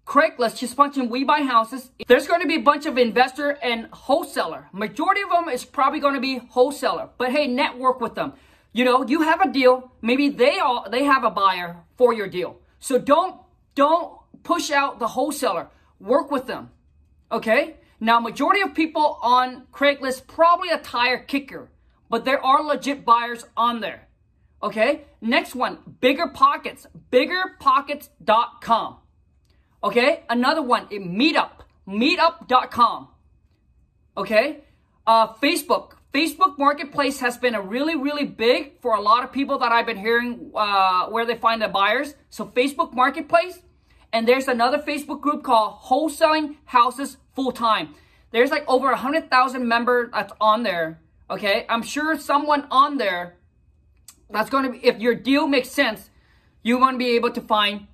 Craigslist, 0.07 0.59
just 0.59 0.77
punch 0.77 0.99
in 0.99 1.09
We 1.09 1.25
Buy 1.25 1.43
Houses. 1.43 1.91
There's 2.07 2.27
going 2.27 2.43
to 2.43 2.47
be 2.47 2.57
a 2.57 2.63
bunch 2.63 2.85
of 2.87 2.99
investor 2.99 3.51
and 3.63 3.87
wholesaler. 3.87 4.69
Majority 4.73 5.23
of 5.23 5.31
them 5.31 5.49
is 5.49 5.65
probably 5.65 5.99
going 5.99 6.15
to 6.15 6.21
be 6.21 6.39
wholesaler. 6.39 7.09
But 7.17 7.33
hey, 7.33 7.47
network 7.47 8.01
with 8.01 8.15
them. 8.15 8.35
You 8.73 8.85
know, 8.85 9.07
you 9.07 9.23
have 9.23 9.41
a 9.41 9.51
deal. 9.51 9.93
Maybe 10.03 10.29
they 10.29 10.59
all 10.59 10.87
they 10.91 11.05
have 11.05 11.25
a 11.25 11.31
buyer 11.31 11.77
for 11.97 12.13
your 12.13 12.29
deal. 12.29 12.59
So 12.81 12.99
don't 12.99 13.41
don't 13.75 14.19
push 14.43 14.71
out 14.71 14.99
the 14.99 15.09
wholesaler. 15.09 15.69
Work 16.01 16.31
with 16.31 16.47
them. 16.47 16.71
Okay? 17.33 17.77
Now, 18.01 18.21
majority 18.21 18.61
of 18.61 18.75
people 18.75 19.19
on 19.23 19.67
Craigslist 19.73 20.27
probably 20.27 20.69
a 20.71 20.79
tire 20.79 21.19
kicker, 21.19 21.71
but 22.11 22.25
there 22.25 22.45
are 22.45 22.63
legit 22.63 23.05
buyers 23.05 23.47
on 23.57 23.81
there. 23.81 24.09
Okay? 24.63 25.05
Next 25.21 25.55
one, 25.55 25.79
Bigger 26.01 26.27
Pockets, 26.27 26.87
biggerpockets.com. 27.11 28.97
Okay? 29.85 30.25
Another 30.31 30.63
one, 30.63 30.87
Meetup, 30.89 31.51
meetup.com. 31.87 33.09
Okay? 34.17 34.65
Uh, 35.07 35.35
Facebook, 35.35 35.93
Facebook 36.15 36.57
Marketplace 36.59 37.21
has 37.21 37.37
been 37.37 37.55
a 37.55 37.61
really, 37.61 37.95
really 37.95 38.25
big 38.25 38.81
for 38.81 38.95
a 38.95 39.01
lot 39.01 39.23
of 39.25 39.31
people 39.31 39.59
that 39.59 39.73
I've 39.73 39.85
been 39.85 39.99
hearing 39.99 40.51
uh, 40.55 41.09
where 41.09 41.27
they 41.27 41.37
find 41.37 41.61
the 41.61 41.69
buyers. 41.69 42.15
So 42.31 42.47
Facebook 42.47 42.95
Marketplace, 42.95 43.59
and 44.13 44.27
there's 44.27 44.49
another 44.49 44.79
Facebook 44.79 45.21
group 45.21 45.43
called 45.43 45.81
Wholesaling 45.81 46.57
Houses 46.65 47.19
Full 47.35 47.53
Time. 47.53 47.95
There's 48.31 48.51
like 48.51 48.65
over 48.67 48.91
a 48.91 48.97
hundred 48.97 49.29
thousand 49.29 49.69
members 49.69 50.11
that's 50.13 50.33
on 50.41 50.63
there. 50.63 51.01
Okay, 51.31 51.67
I'm 51.69 51.83
sure 51.83 52.19
someone 52.19 52.67
on 52.71 52.97
there 52.97 53.37
that's 54.31 54.51
going 54.51 54.65
to 54.65 54.71
be 54.71 54.87
if 54.87 54.99
your 54.99 55.15
deal 55.15 55.47
makes 55.47 55.71
sense, 55.71 56.11
you 56.63 56.79
want 56.79 56.95
to 56.95 56.99
be 56.99 57.17
able 57.17 57.31
to 57.33 57.41
find 57.41 57.87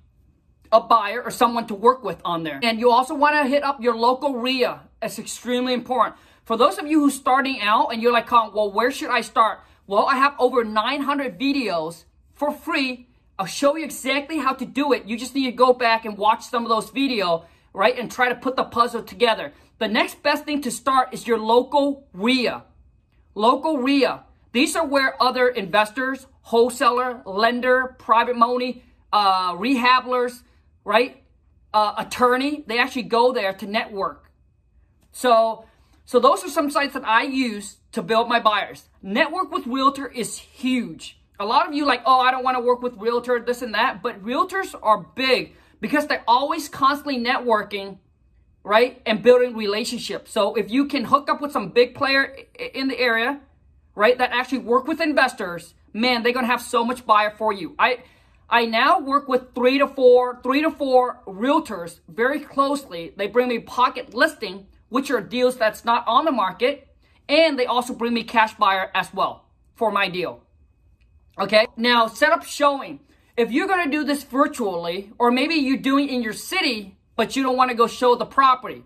a 0.71 0.79
buyer 0.79 1.21
or 1.21 1.31
someone 1.31 1.67
to 1.67 1.75
work 1.75 2.03
with 2.03 2.21
on 2.23 2.43
there. 2.43 2.59
And 2.63 2.79
you 2.79 2.91
also 2.91 3.13
want 3.13 3.35
to 3.35 3.49
hit 3.49 3.63
up 3.63 3.81
your 3.81 3.95
local 3.95 4.35
RIA. 4.35 4.81
It's 5.01 5.19
extremely 5.19 5.73
important. 5.73 6.15
For 6.45 6.57
those 6.57 6.77
of 6.77 6.87
you 6.87 7.01
who's 7.01 7.13
starting 7.13 7.61
out 7.61 7.89
and 7.89 8.01
you're 8.01 8.13
like, 8.13 8.31
well, 8.31 8.71
where 8.71 8.91
should 8.91 9.09
I 9.09 9.21
start? 9.21 9.59
Well, 9.87 10.05
I 10.05 10.15
have 10.15 10.35
over 10.39 10.63
900 10.63 11.39
videos 11.39 12.05
for 12.33 12.51
free. 12.51 13.07
I'll 13.37 13.45
show 13.45 13.75
you 13.75 13.83
exactly 13.83 14.37
how 14.37 14.53
to 14.53 14.65
do 14.65 14.93
it. 14.93 15.05
You 15.05 15.17
just 15.17 15.35
need 15.35 15.45
to 15.45 15.51
go 15.51 15.73
back 15.73 16.05
and 16.05 16.17
watch 16.17 16.43
some 16.45 16.63
of 16.63 16.69
those 16.69 16.91
videos, 16.91 17.45
right? 17.73 17.97
And 17.97 18.11
try 18.11 18.29
to 18.29 18.35
put 18.35 18.55
the 18.55 18.63
puzzle 18.63 19.03
together. 19.03 19.53
The 19.79 19.87
next 19.87 20.21
best 20.21 20.45
thing 20.45 20.61
to 20.61 20.71
start 20.71 21.13
is 21.13 21.27
your 21.27 21.39
local 21.39 22.07
RIA. 22.13 22.63
Local 23.33 23.77
RIA. 23.79 24.23
These 24.51 24.75
are 24.75 24.85
where 24.85 25.21
other 25.21 25.47
investors, 25.47 26.27
wholesaler, 26.41 27.21
lender, 27.25 27.95
private 27.97 28.35
money, 28.35 28.83
uh, 29.13 29.53
rehabbers, 29.55 30.43
right? 30.83 31.23
Uh, 31.73 31.93
attorney, 31.97 32.63
they 32.67 32.79
actually 32.79 33.03
go 33.03 33.31
there 33.31 33.53
to 33.53 33.65
network. 33.65 34.31
So 35.11 35.65
so 36.05 36.19
those 36.19 36.43
are 36.43 36.49
some 36.49 36.69
sites 36.69 36.93
that 36.93 37.07
I 37.07 37.23
use 37.23 37.77
to 37.93 38.01
build 38.01 38.27
my 38.27 38.41
buyers. 38.41 38.89
Network 39.01 39.49
with 39.49 39.65
Realtor 39.65 40.07
is 40.07 40.37
huge. 40.37 41.17
A 41.39 41.45
lot 41.45 41.67
of 41.67 41.73
you 41.73 41.85
like, 41.85 42.01
oh, 42.05 42.19
I 42.19 42.31
don't 42.31 42.43
want 42.43 42.57
to 42.57 42.61
work 42.61 42.81
with 42.81 42.97
Realtor, 42.97 43.39
this 43.39 43.61
and 43.61 43.73
that. 43.75 44.03
But 44.03 44.21
Realtors 44.21 44.75
are 44.83 45.07
big 45.15 45.55
because 45.79 46.07
they're 46.07 46.25
always 46.27 46.67
constantly 46.67 47.17
networking, 47.17 47.99
right? 48.63 49.01
And 49.05 49.23
building 49.23 49.55
relationships. 49.55 50.31
So 50.31 50.55
if 50.55 50.69
you 50.69 50.85
can 50.85 51.05
hook 51.05 51.29
up 51.29 51.39
with 51.39 51.53
some 51.53 51.69
big 51.69 51.95
player 51.95 52.35
in 52.73 52.89
the 52.89 52.99
area, 52.99 53.39
right, 53.95 54.17
that 54.17 54.31
actually 54.31 54.59
work 54.59 54.87
with 54.87 54.99
investors, 54.99 55.73
man, 55.93 56.23
they're 56.23 56.33
going 56.33 56.45
to 56.45 56.51
have 56.51 56.61
so 56.61 56.83
much 56.83 57.05
buyer 57.05 57.31
for 57.31 57.53
you. 57.53 57.73
I 57.79 58.03
I 58.51 58.65
now 58.65 58.99
work 58.99 59.27
with 59.29 59.55
three 59.55 59.79
to 59.79 59.87
four, 59.87 60.41
three 60.43 60.61
to 60.61 60.69
four 60.69 61.21
realtors 61.25 62.01
very 62.09 62.41
closely. 62.41 63.13
They 63.15 63.27
bring 63.27 63.47
me 63.47 63.59
pocket 63.59 64.13
listing 64.13 64.67
which 64.91 65.09
are 65.09 65.21
deals 65.21 65.55
that's 65.55 65.85
not 65.85 66.05
on 66.05 66.25
the 66.25 66.31
market. 66.33 66.89
And 67.29 67.57
they 67.57 67.65
also 67.65 67.93
bring 67.93 68.13
me 68.13 68.23
cash 68.23 68.53
buyer 68.55 68.91
as 68.93 69.13
well 69.13 69.45
for 69.73 69.89
my 69.89 70.09
deal. 70.09 70.43
Okay, 71.39 71.65
now 71.77 72.07
set 72.07 72.33
up 72.33 72.43
showing. 72.43 72.99
If 73.37 73.51
you're 73.51 73.69
gonna 73.69 73.89
do 73.89 74.03
this 74.03 74.23
virtually, 74.25 75.13
or 75.17 75.31
maybe 75.31 75.55
you're 75.55 75.77
doing 75.77 76.09
in 76.09 76.21
your 76.21 76.33
city, 76.33 76.97
but 77.15 77.37
you 77.37 77.41
don't 77.43 77.55
wanna 77.55 77.73
go 77.73 77.87
show 77.87 78.15
the 78.15 78.25
property, 78.25 78.83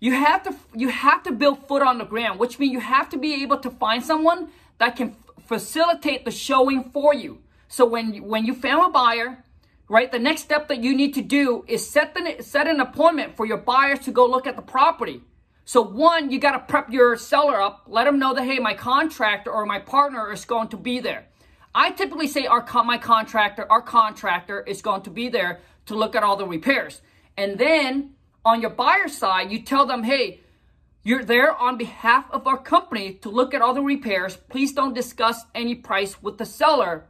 you 0.00 0.14
have 0.14 0.42
to 0.44 0.56
you 0.74 0.88
have 0.88 1.22
to 1.24 1.32
build 1.32 1.68
foot 1.68 1.82
on 1.82 1.98
the 1.98 2.06
ground, 2.06 2.40
which 2.40 2.58
means 2.58 2.72
you 2.72 2.80
have 2.80 3.10
to 3.10 3.18
be 3.18 3.42
able 3.42 3.58
to 3.58 3.70
find 3.70 4.02
someone 4.02 4.48
that 4.78 4.96
can 4.96 5.14
facilitate 5.46 6.24
the 6.24 6.30
showing 6.30 6.84
for 6.84 7.12
you. 7.12 7.42
So 7.68 7.86
when 7.86 8.16
when 8.24 8.44
you 8.44 8.54
found 8.54 8.86
a 8.86 8.90
buyer, 8.90 9.44
right? 9.88 10.10
The 10.10 10.18
next 10.18 10.42
step 10.42 10.68
that 10.68 10.82
you 10.82 10.96
need 10.96 11.14
to 11.14 11.22
do 11.22 11.64
is 11.68 11.88
set 11.88 12.14
the, 12.14 12.42
set 12.42 12.66
an 12.66 12.80
appointment 12.80 13.36
for 13.36 13.46
your 13.46 13.58
buyers 13.58 14.00
to 14.00 14.10
go 14.10 14.26
look 14.26 14.46
at 14.46 14.56
the 14.56 14.62
property. 14.62 15.22
So 15.64 15.82
one, 15.82 16.30
you 16.30 16.38
got 16.38 16.52
to 16.52 16.60
prep 16.60 16.90
your 16.90 17.16
seller 17.16 17.60
up. 17.60 17.84
Let 17.86 18.04
them 18.04 18.18
know 18.18 18.34
that, 18.34 18.44
hey, 18.44 18.58
my 18.58 18.72
contractor 18.74 19.50
or 19.50 19.66
my 19.66 19.78
partner 19.78 20.32
is 20.32 20.46
going 20.46 20.68
to 20.68 20.78
be 20.78 20.98
there. 21.00 21.26
I 21.74 21.90
typically 21.90 22.26
say 22.26 22.46
our 22.46 22.66
my 22.84 22.98
contractor, 22.98 23.70
our 23.70 23.82
contractor 23.82 24.62
is 24.62 24.80
going 24.80 25.02
to 25.02 25.10
be 25.10 25.28
there 25.28 25.60
to 25.86 25.94
look 25.94 26.16
at 26.16 26.22
all 26.22 26.36
the 26.36 26.46
repairs. 26.46 27.02
And 27.36 27.58
then 27.58 28.14
on 28.44 28.62
your 28.62 28.70
buyer 28.70 29.08
side, 29.08 29.52
you 29.52 29.62
tell 29.62 29.84
them, 29.86 30.04
hey, 30.04 30.40
you're 31.02 31.24
there 31.24 31.54
on 31.54 31.76
behalf 31.76 32.24
of 32.30 32.46
our 32.46 32.58
company 32.58 33.14
to 33.14 33.28
look 33.28 33.54
at 33.54 33.62
all 33.62 33.74
the 33.74 33.82
repairs. 33.82 34.36
Please 34.48 34.72
don't 34.72 34.94
discuss 34.94 35.44
any 35.54 35.74
price 35.74 36.22
with 36.22 36.38
the 36.38 36.46
seller, 36.46 37.04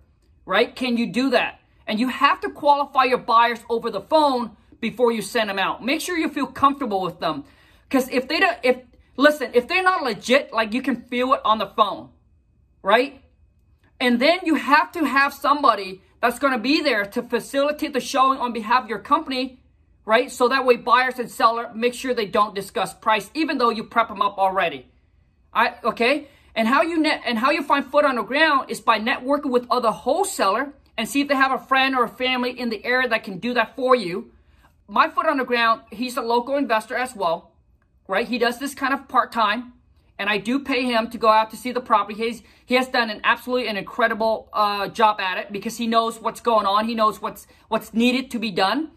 right? 0.48 0.74
Can 0.74 0.96
you 0.96 1.06
do 1.06 1.28
that? 1.30 1.60
And 1.86 2.00
you 2.00 2.08
have 2.08 2.40
to 2.40 2.48
qualify 2.48 3.04
your 3.04 3.18
buyers 3.18 3.58
over 3.68 3.90
the 3.90 4.00
phone 4.00 4.56
before 4.80 5.12
you 5.12 5.20
send 5.20 5.50
them 5.50 5.58
out. 5.58 5.84
Make 5.84 6.00
sure 6.00 6.16
you 6.16 6.30
feel 6.30 6.46
comfortable 6.46 7.02
with 7.02 7.20
them. 7.20 7.44
Because 7.86 8.08
if 8.08 8.28
they 8.28 8.40
don't, 8.40 8.56
if, 8.62 8.78
listen, 9.18 9.50
if 9.52 9.68
they're 9.68 9.82
not 9.82 10.02
legit, 10.02 10.50
like 10.50 10.72
you 10.72 10.80
can 10.80 11.02
feel 11.02 11.34
it 11.34 11.42
on 11.44 11.58
the 11.58 11.66
phone, 11.66 12.08
right? 12.82 13.22
And 14.00 14.20
then 14.20 14.40
you 14.42 14.54
have 14.54 14.90
to 14.92 15.04
have 15.04 15.34
somebody 15.34 16.00
that's 16.22 16.38
going 16.38 16.54
to 16.54 16.58
be 16.58 16.80
there 16.80 17.04
to 17.04 17.22
facilitate 17.22 17.92
the 17.92 18.00
showing 18.00 18.38
on 18.38 18.54
behalf 18.54 18.84
of 18.84 18.88
your 18.88 19.00
company, 19.00 19.60
right? 20.06 20.30
So 20.32 20.48
that 20.48 20.64
way 20.64 20.76
buyers 20.76 21.18
and 21.18 21.30
seller 21.30 21.70
make 21.74 21.92
sure 21.92 22.14
they 22.14 22.26
don't 22.26 22.54
discuss 22.54 22.94
price, 22.94 23.30
even 23.34 23.58
though 23.58 23.70
you 23.70 23.84
prep 23.84 24.08
them 24.08 24.22
up 24.22 24.38
already. 24.38 24.86
I, 25.52 25.74
okay? 25.84 26.28
And 26.58 26.66
how 26.66 26.82
you 26.82 26.98
net 26.98 27.22
and 27.24 27.38
how 27.38 27.52
you 27.52 27.62
find 27.62 27.86
foot 27.86 28.04
on 28.04 28.16
the 28.16 28.24
ground 28.24 28.68
is 28.68 28.80
by 28.80 28.98
networking 28.98 29.50
with 29.50 29.64
other 29.70 29.92
wholesaler 29.92 30.72
and 30.96 31.08
see 31.08 31.20
if 31.20 31.28
they 31.28 31.36
have 31.36 31.52
a 31.52 31.64
friend 31.64 31.94
or 31.94 32.02
a 32.02 32.08
family 32.08 32.50
in 32.50 32.68
the 32.68 32.84
area 32.84 33.08
that 33.08 33.22
can 33.22 33.38
do 33.38 33.54
that 33.54 33.76
for 33.76 33.94
you. 33.94 34.32
My 34.88 35.08
foot 35.08 35.26
on 35.26 35.36
the 35.36 35.44
ground, 35.44 35.82
he's 35.92 36.16
a 36.16 36.20
local 36.20 36.56
investor 36.56 36.96
as 36.96 37.14
well, 37.14 37.52
right? 38.08 38.26
He 38.26 38.38
does 38.38 38.58
this 38.58 38.74
kind 38.74 38.92
of 38.92 39.06
part-time, 39.06 39.74
and 40.18 40.28
I 40.28 40.38
do 40.38 40.58
pay 40.58 40.82
him 40.82 41.08
to 41.10 41.16
go 41.16 41.28
out 41.28 41.52
to 41.52 41.56
see 41.56 41.70
the 41.70 41.80
property. 41.80 42.24
He's, 42.24 42.42
he 42.66 42.74
has 42.74 42.88
done 42.88 43.08
an 43.08 43.20
absolutely 43.22 43.68
an 43.68 43.76
incredible 43.76 44.48
uh, 44.52 44.88
job 44.88 45.20
at 45.20 45.38
it 45.38 45.52
because 45.52 45.76
he 45.76 45.86
knows 45.86 46.20
what's 46.20 46.40
going 46.40 46.66
on. 46.66 46.88
He 46.88 46.94
knows 46.96 47.22
what's 47.22 47.46
what's 47.68 47.94
needed 47.94 48.32
to 48.32 48.40
be 48.40 48.50
done. 48.50 48.90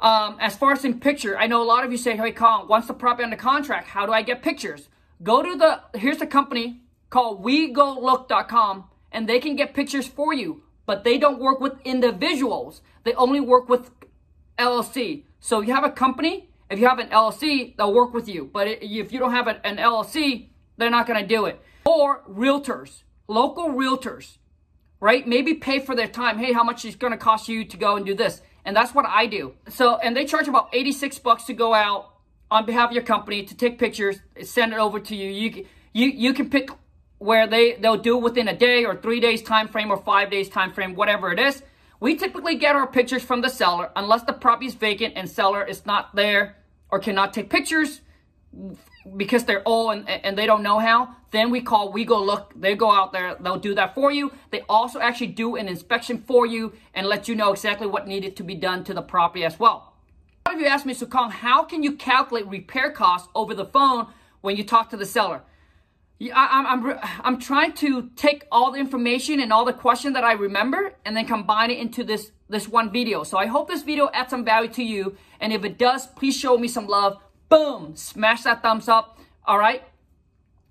Um, 0.00 0.38
as 0.40 0.56
far 0.56 0.72
as 0.72 0.86
in 0.86 1.00
picture, 1.00 1.36
I 1.36 1.48
know 1.48 1.62
a 1.62 1.68
lot 1.74 1.84
of 1.84 1.92
you 1.92 1.98
say, 1.98 2.16
hey, 2.16 2.32
Colin, 2.32 2.66
once 2.66 2.86
the 2.86 2.94
property 2.94 3.24
under 3.24 3.36
contract, 3.36 3.88
how 3.88 4.06
do 4.06 4.12
I 4.12 4.22
get 4.22 4.42
pictures? 4.42 4.88
Go 5.22 5.42
to 5.42 5.56
the, 5.56 5.98
here's 5.98 6.20
a 6.20 6.26
company 6.26 6.82
called 7.10 7.44
WeGoLook.com, 7.44 8.84
and 9.10 9.28
they 9.28 9.38
can 9.38 9.56
get 9.56 9.74
pictures 9.74 10.06
for 10.06 10.32
you 10.32 10.62
but 10.86 11.04
they 11.04 11.18
don't 11.18 11.38
work 11.38 11.60
with 11.60 11.74
individuals. 11.84 12.82
They 13.04 13.14
only 13.14 13.40
work 13.40 13.68
with 13.68 13.90
LLC. 14.58 15.24
So 15.40 15.60
you 15.60 15.74
have 15.74 15.84
a 15.84 15.90
company, 15.90 16.50
if 16.70 16.78
you 16.78 16.88
have 16.88 16.98
an 16.98 17.08
LLC, 17.08 17.76
they'll 17.76 17.94
work 17.94 18.12
with 18.12 18.28
you. 18.28 18.50
But 18.52 18.68
if 18.68 19.12
you 19.12 19.18
don't 19.18 19.32
have 19.32 19.46
an 19.48 19.76
LLC, 19.76 20.48
they're 20.76 20.90
not 20.90 21.06
going 21.06 21.20
to 21.20 21.26
do 21.26 21.46
it. 21.46 21.60
Or 21.84 22.22
realtors, 22.28 23.02
local 23.28 23.68
realtors, 23.70 24.38
right? 25.00 25.26
Maybe 25.26 25.54
pay 25.54 25.80
for 25.80 25.94
their 25.94 26.08
time. 26.08 26.38
Hey, 26.38 26.52
how 26.52 26.64
much 26.64 26.84
is 26.84 26.96
going 26.96 27.12
to 27.12 27.16
cost 27.16 27.48
you 27.48 27.64
to 27.64 27.76
go 27.76 27.96
and 27.96 28.06
do 28.06 28.14
this? 28.14 28.40
And 28.64 28.76
that's 28.76 28.94
what 28.94 29.04
I 29.06 29.26
do. 29.26 29.54
So, 29.68 29.96
and 29.96 30.16
they 30.16 30.24
charge 30.24 30.46
about 30.46 30.68
86 30.72 31.18
bucks 31.18 31.44
to 31.44 31.52
go 31.52 31.74
out 31.74 32.11
on 32.52 32.66
behalf 32.66 32.90
of 32.90 32.94
your 32.94 33.02
company 33.02 33.42
to 33.44 33.56
take 33.56 33.78
pictures, 33.78 34.20
send 34.42 34.72
it 34.74 34.78
over 34.78 35.00
to 35.00 35.16
you. 35.16 35.30
You, 35.30 35.66
you, 35.94 36.08
you 36.08 36.34
can 36.34 36.50
pick 36.50 36.68
where 37.18 37.46
they, 37.46 37.76
they'll 37.76 37.96
do 37.96 38.16
within 38.16 38.46
a 38.46 38.56
day 38.56 38.84
or 38.84 38.94
three 38.94 39.20
days 39.20 39.42
time 39.42 39.68
frame 39.68 39.90
or 39.90 39.96
five 39.96 40.30
days 40.30 40.48
time 40.50 40.72
frame, 40.72 40.94
whatever 40.94 41.32
it 41.32 41.38
is. 41.38 41.62
We 41.98 42.16
typically 42.16 42.56
get 42.56 42.76
our 42.76 42.86
pictures 42.86 43.22
from 43.22 43.40
the 43.40 43.48
seller 43.48 43.90
unless 43.96 44.24
the 44.24 44.32
property 44.34 44.66
is 44.66 44.74
vacant 44.74 45.14
and 45.16 45.30
seller 45.30 45.64
is 45.64 45.86
not 45.86 46.14
there 46.14 46.56
or 46.90 46.98
cannot 46.98 47.32
take 47.32 47.48
pictures 47.48 48.02
because 49.16 49.44
they're 49.44 49.66
old 49.66 49.94
and, 49.94 50.08
and 50.08 50.36
they 50.36 50.44
don't 50.44 50.62
know 50.62 50.78
how. 50.78 51.16
Then 51.30 51.50
we 51.50 51.62
call, 51.62 51.90
we 51.90 52.04
go 52.04 52.22
look, 52.22 52.52
they 52.54 52.74
go 52.74 52.92
out 52.92 53.12
there, 53.12 53.36
they'll 53.40 53.58
do 53.58 53.74
that 53.76 53.94
for 53.94 54.12
you. 54.12 54.32
They 54.50 54.60
also 54.68 55.00
actually 55.00 55.28
do 55.28 55.56
an 55.56 55.68
inspection 55.68 56.18
for 56.18 56.44
you 56.44 56.74
and 56.92 57.06
let 57.06 57.28
you 57.28 57.34
know 57.34 57.52
exactly 57.52 57.86
what 57.86 58.06
needed 58.06 58.36
to 58.36 58.44
be 58.44 58.56
done 58.56 58.84
to 58.84 58.92
the 58.92 59.00
property 59.00 59.44
as 59.44 59.58
well. 59.58 59.91
A 60.44 60.50
lot 60.50 60.56
of 60.56 60.60
you 60.60 60.66
ask 60.66 60.84
me, 60.84 60.94
Kong, 60.94 61.30
how 61.30 61.62
can 61.62 61.82
you 61.82 61.92
calculate 61.92 62.46
repair 62.46 62.90
costs 62.90 63.28
over 63.34 63.54
the 63.54 63.64
phone 63.64 64.08
when 64.40 64.56
you 64.56 64.64
talk 64.64 64.90
to 64.90 64.96
the 64.96 65.06
seller? 65.06 65.42
I'm, 66.34 66.66
I'm, 66.66 66.98
I'm 67.24 67.38
trying 67.38 67.72
to 67.74 68.10
take 68.16 68.46
all 68.52 68.72
the 68.72 68.78
information 68.78 69.40
and 69.40 69.52
all 69.52 69.64
the 69.64 69.72
questions 69.72 70.14
that 70.14 70.24
I 70.24 70.32
remember 70.32 70.94
and 71.04 71.16
then 71.16 71.26
combine 71.26 71.70
it 71.70 71.78
into 71.78 72.04
this, 72.04 72.32
this 72.48 72.68
one 72.68 72.92
video. 72.92 73.24
So 73.24 73.38
I 73.38 73.46
hope 73.46 73.68
this 73.68 73.82
video 73.82 74.08
adds 74.12 74.30
some 74.30 74.44
value 74.44 74.70
to 74.72 74.82
you. 74.82 75.16
And 75.40 75.52
if 75.52 75.64
it 75.64 75.78
does, 75.78 76.06
please 76.06 76.36
show 76.36 76.56
me 76.58 76.68
some 76.68 76.86
love. 76.86 77.18
Boom, 77.48 77.96
smash 77.96 78.42
that 78.42 78.62
thumbs 78.62 78.88
up. 78.88 79.18
All 79.44 79.58
right. 79.58 79.82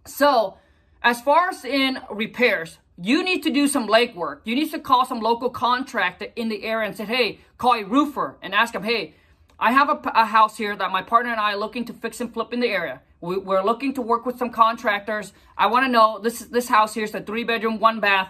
So 0.05 0.57
as 1.03 1.21
far 1.21 1.49
as 1.49 1.65
in 1.65 1.99
repairs, 2.09 2.77
you 2.97 3.23
need 3.23 3.43
to 3.43 3.49
do 3.49 3.67
some 3.67 3.87
legwork. 3.87 4.41
You 4.45 4.55
need 4.55 4.71
to 4.71 4.79
call 4.79 5.05
some 5.05 5.19
local 5.19 5.49
contractor 5.49 6.27
in 6.35 6.49
the 6.49 6.63
area 6.63 6.87
and 6.87 6.95
say, 6.95 7.05
hey, 7.05 7.39
call 7.57 7.73
a 7.73 7.83
roofer 7.83 8.37
and 8.41 8.53
ask 8.53 8.73
them, 8.73 8.83
hey, 8.83 9.15
I 9.62 9.74
have 9.74 9.89
a, 9.89 10.01
a 10.15 10.25
house 10.25 10.58
here 10.58 10.75
that 10.75 10.91
my 10.91 11.03
partner 11.03 11.32
and 11.32 11.39
I 11.39 11.53
are 11.53 11.58
looking 11.58 11.86
to 11.86 11.94
fix 11.94 12.20
and 12.20 12.34
flip 12.34 12.51
in 12.51 12.60
the 12.60 12.68
area. 12.68 13.00
We, 13.22 13.36
are 13.36 13.63
looking 13.63 13.94
to 13.94 14.01
work 14.01 14.25
with 14.25 14.39
some 14.39 14.50
contractors. 14.50 15.34
I 15.56 15.68
want 15.68 15.86
to 15.86 15.91
know 15.91 16.20
this 16.20 16.39
this 16.39 16.68
house 16.68 16.96
here 16.96 17.03
is 17.03 17.13
a 17.13 17.22
three 17.22 17.44
bedroom, 17.44 17.80
one 17.80 18.00
bath, 18.00 18.30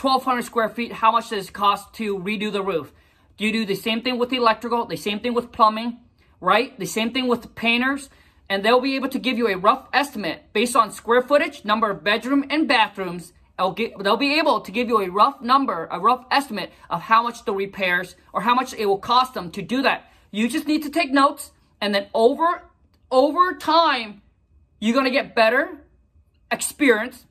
1,200 0.00 0.42
square 0.42 0.70
feet. 0.70 0.94
How 0.94 1.12
much 1.12 1.28
does 1.28 1.48
it 1.48 1.52
cost 1.52 1.92
to 1.94 2.18
redo 2.18 2.50
the 2.50 2.62
roof? 2.62 2.94
Do 3.36 3.44
you 3.44 3.52
do 3.52 3.66
the 3.66 3.74
same 3.74 4.00
thing 4.00 4.18
with 4.18 4.30
the 4.30 4.36
electrical, 4.36 4.86
the 4.86 4.96
same 4.96 5.20
thing 5.20 5.34
with 5.34 5.52
plumbing, 5.52 5.98
right? 6.40 6.78
The 6.78 6.86
same 6.86 7.12
thing 7.12 7.28
with 7.28 7.42
the 7.42 7.48
painters. 7.48 8.08
And 8.48 8.64
they'll 8.64 8.80
be 8.80 8.96
able 8.96 9.10
to 9.10 9.18
give 9.18 9.36
you 9.36 9.48
a 9.48 9.56
rough 9.56 9.88
estimate 9.92 10.44
based 10.54 10.74
on 10.74 10.90
square 10.90 11.22
footage, 11.22 11.66
number 11.66 11.90
of 11.90 12.02
bedroom 12.02 12.46
and 12.48 12.66
bathrooms. 12.66 13.34
Get, 13.76 13.98
they'll 14.02 14.16
be 14.16 14.38
able 14.38 14.60
to 14.60 14.72
give 14.72 14.88
you 14.88 15.00
a 15.00 15.08
rough 15.10 15.40
number, 15.40 15.86
a 15.90 16.00
rough 16.00 16.24
estimate 16.30 16.72
of 16.90 17.02
how 17.02 17.22
much 17.22 17.44
the 17.44 17.52
repairs 17.52 18.16
or 18.32 18.40
how 18.42 18.54
much 18.54 18.74
it 18.74 18.86
will 18.86 18.98
cost 18.98 19.34
them 19.34 19.50
to 19.52 19.62
do 19.62 19.82
that. 19.82 20.11
You 20.32 20.48
just 20.48 20.66
need 20.66 20.82
to 20.82 20.90
take 20.90 21.12
notes 21.12 21.52
and 21.80 21.94
then 21.94 22.06
over 22.14 22.62
over 23.10 23.54
time 23.54 24.22
you're 24.80 24.94
going 24.94 25.04
to 25.04 25.10
get 25.10 25.34
better 25.34 25.78
experience 26.50 27.26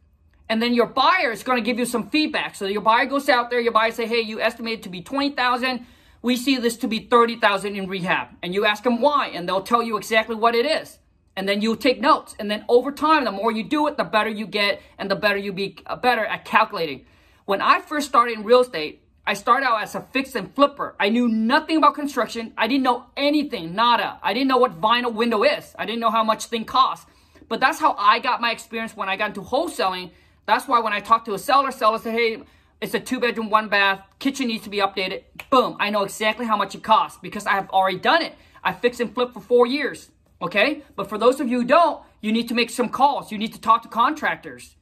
and 0.47 0.61
then 0.61 0.73
your 0.73 0.85
buyer 0.85 1.31
is 1.31 1.43
going 1.43 1.57
to 1.57 1.65
give 1.65 1.79
you 1.79 1.85
some 1.85 2.09
feedback. 2.09 2.55
So 2.55 2.67
your 2.67 2.81
buyer 2.81 3.05
goes 3.05 3.27
out 3.27 3.49
there, 3.49 3.59
your 3.59 3.71
buyer 3.71 3.91
say, 3.91 4.05
"Hey, 4.05 4.21
you 4.21 4.39
estimated 4.39 4.83
to 4.83 4.89
be 4.89 5.01
20,000. 5.01 5.85
We 6.21 6.37
see 6.37 6.57
this 6.57 6.77
to 6.77 6.87
be 6.87 6.99
30,000 6.99 7.75
in 7.75 7.87
rehab." 7.87 8.27
And 8.43 8.53
you 8.53 8.65
ask 8.65 8.83
them 8.83 9.01
why, 9.01 9.27
and 9.29 9.47
they'll 9.47 9.63
tell 9.63 9.81
you 9.81 9.97
exactly 9.97 10.35
what 10.35 10.53
it 10.53 10.65
is. 10.65 10.99
And 11.35 11.47
then 11.47 11.61
you 11.61 11.75
take 11.75 12.01
notes. 12.01 12.35
And 12.37 12.51
then 12.51 12.65
over 12.67 12.91
time, 12.91 13.23
the 13.23 13.31
more 13.31 13.51
you 13.51 13.63
do 13.63 13.87
it, 13.87 13.97
the 13.97 14.03
better 14.03 14.29
you 14.29 14.45
get 14.45 14.81
and 14.99 15.09
the 15.09 15.15
better 15.15 15.37
you 15.37 15.53
be 15.53 15.77
uh, 15.87 15.95
better 15.95 16.25
at 16.25 16.45
calculating. 16.45 17.05
When 17.45 17.61
I 17.61 17.79
first 17.79 18.09
started 18.09 18.37
in 18.37 18.43
real 18.43 18.59
estate, 18.59 19.01
I 19.31 19.33
started 19.33 19.65
out 19.65 19.81
as 19.81 19.95
a 19.95 20.01
fix 20.11 20.35
and 20.35 20.53
flipper. 20.53 20.93
I 20.99 21.07
knew 21.07 21.29
nothing 21.29 21.77
about 21.77 21.95
construction. 21.95 22.51
I 22.57 22.67
didn't 22.67 22.83
know 22.83 23.05
anything, 23.15 23.73
nada. 23.73 24.19
I 24.21 24.33
didn't 24.33 24.49
know 24.49 24.57
what 24.57 24.81
vinyl 24.81 25.13
window 25.13 25.45
is. 25.45 25.73
I 25.79 25.85
didn't 25.85 26.01
know 26.01 26.11
how 26.11 26.21
much 26.21 26.47
thing 26.47 26.65
costs. 26.65 27.05
But 27.47 27.61
that's 27.61 27.79
how 27.79 27.95
I 27.97 28.19
got 28.19 28.41
my 28.41 28.51
experience 28.51 28.93
when 28.93 29.07
I 29.07 29.15
got 29.15 29.29
into 29.29 29.39
wholesaling. 29.39 30.11
That's 30.47 30.67
why 30.67 30.81
when 30.81 30.91
I 30.91 30.99
talked 30.99 31.27
to 31.27 31.33
a 31.33 31.39
seller, 31.39 31.71
seller 31.71 31.97
said, 31.97 32.13
hey, 32.13 32.43
it's 32.81 32.93
a 32.93 32.99
two 32.99 33.21
bedroom, 33.21 33.49
one 33.49 33.69
bath, 33.69 34.01
kitchen 34.19 34.47
needs 34.47 34.65
to 34.65 34.69
be 34.69 34.79
updated. 34.79 35.23
Boom, 35.49 35.77
I 35.79 35.91
know 35.91 36.03
exactly 36.03 36.45
how 36.45 36.57
much 36.57 36.75
it 36.75 36.83
costs 36.83 37.17
because 37.21 37.45
I 37.45 37.51
have 37.51 37.69
already 37.69 37.99
done 37.99 38.21
it. 38.21 38.35
I 38.65 38.73
fix 38.73 38.99
and 38.99 39.13
flip 39.13 39.31
for 39.31 39.39
four 39.39 39.65
years, 39.65 40.09
okay? 40.41 40.83
But 40.97 41.07
for 41.07 41.17
those 41.17 41.39
of 41.39 41.47
you 41.47 41.61
who 41.61 41.65
don't, 41.65 42.03
you 42.19 42.33
need 42.33 42.49
to 42.49 42.53
make 42.53 42.69
some 42.69 42.89
calls. 42.89 43.31
You 43.31 43.37
need 43.37 43.53
to 43.53 43.61
talk 43.61 43.81
to 43.83 43.87
contractors 43.87 44.75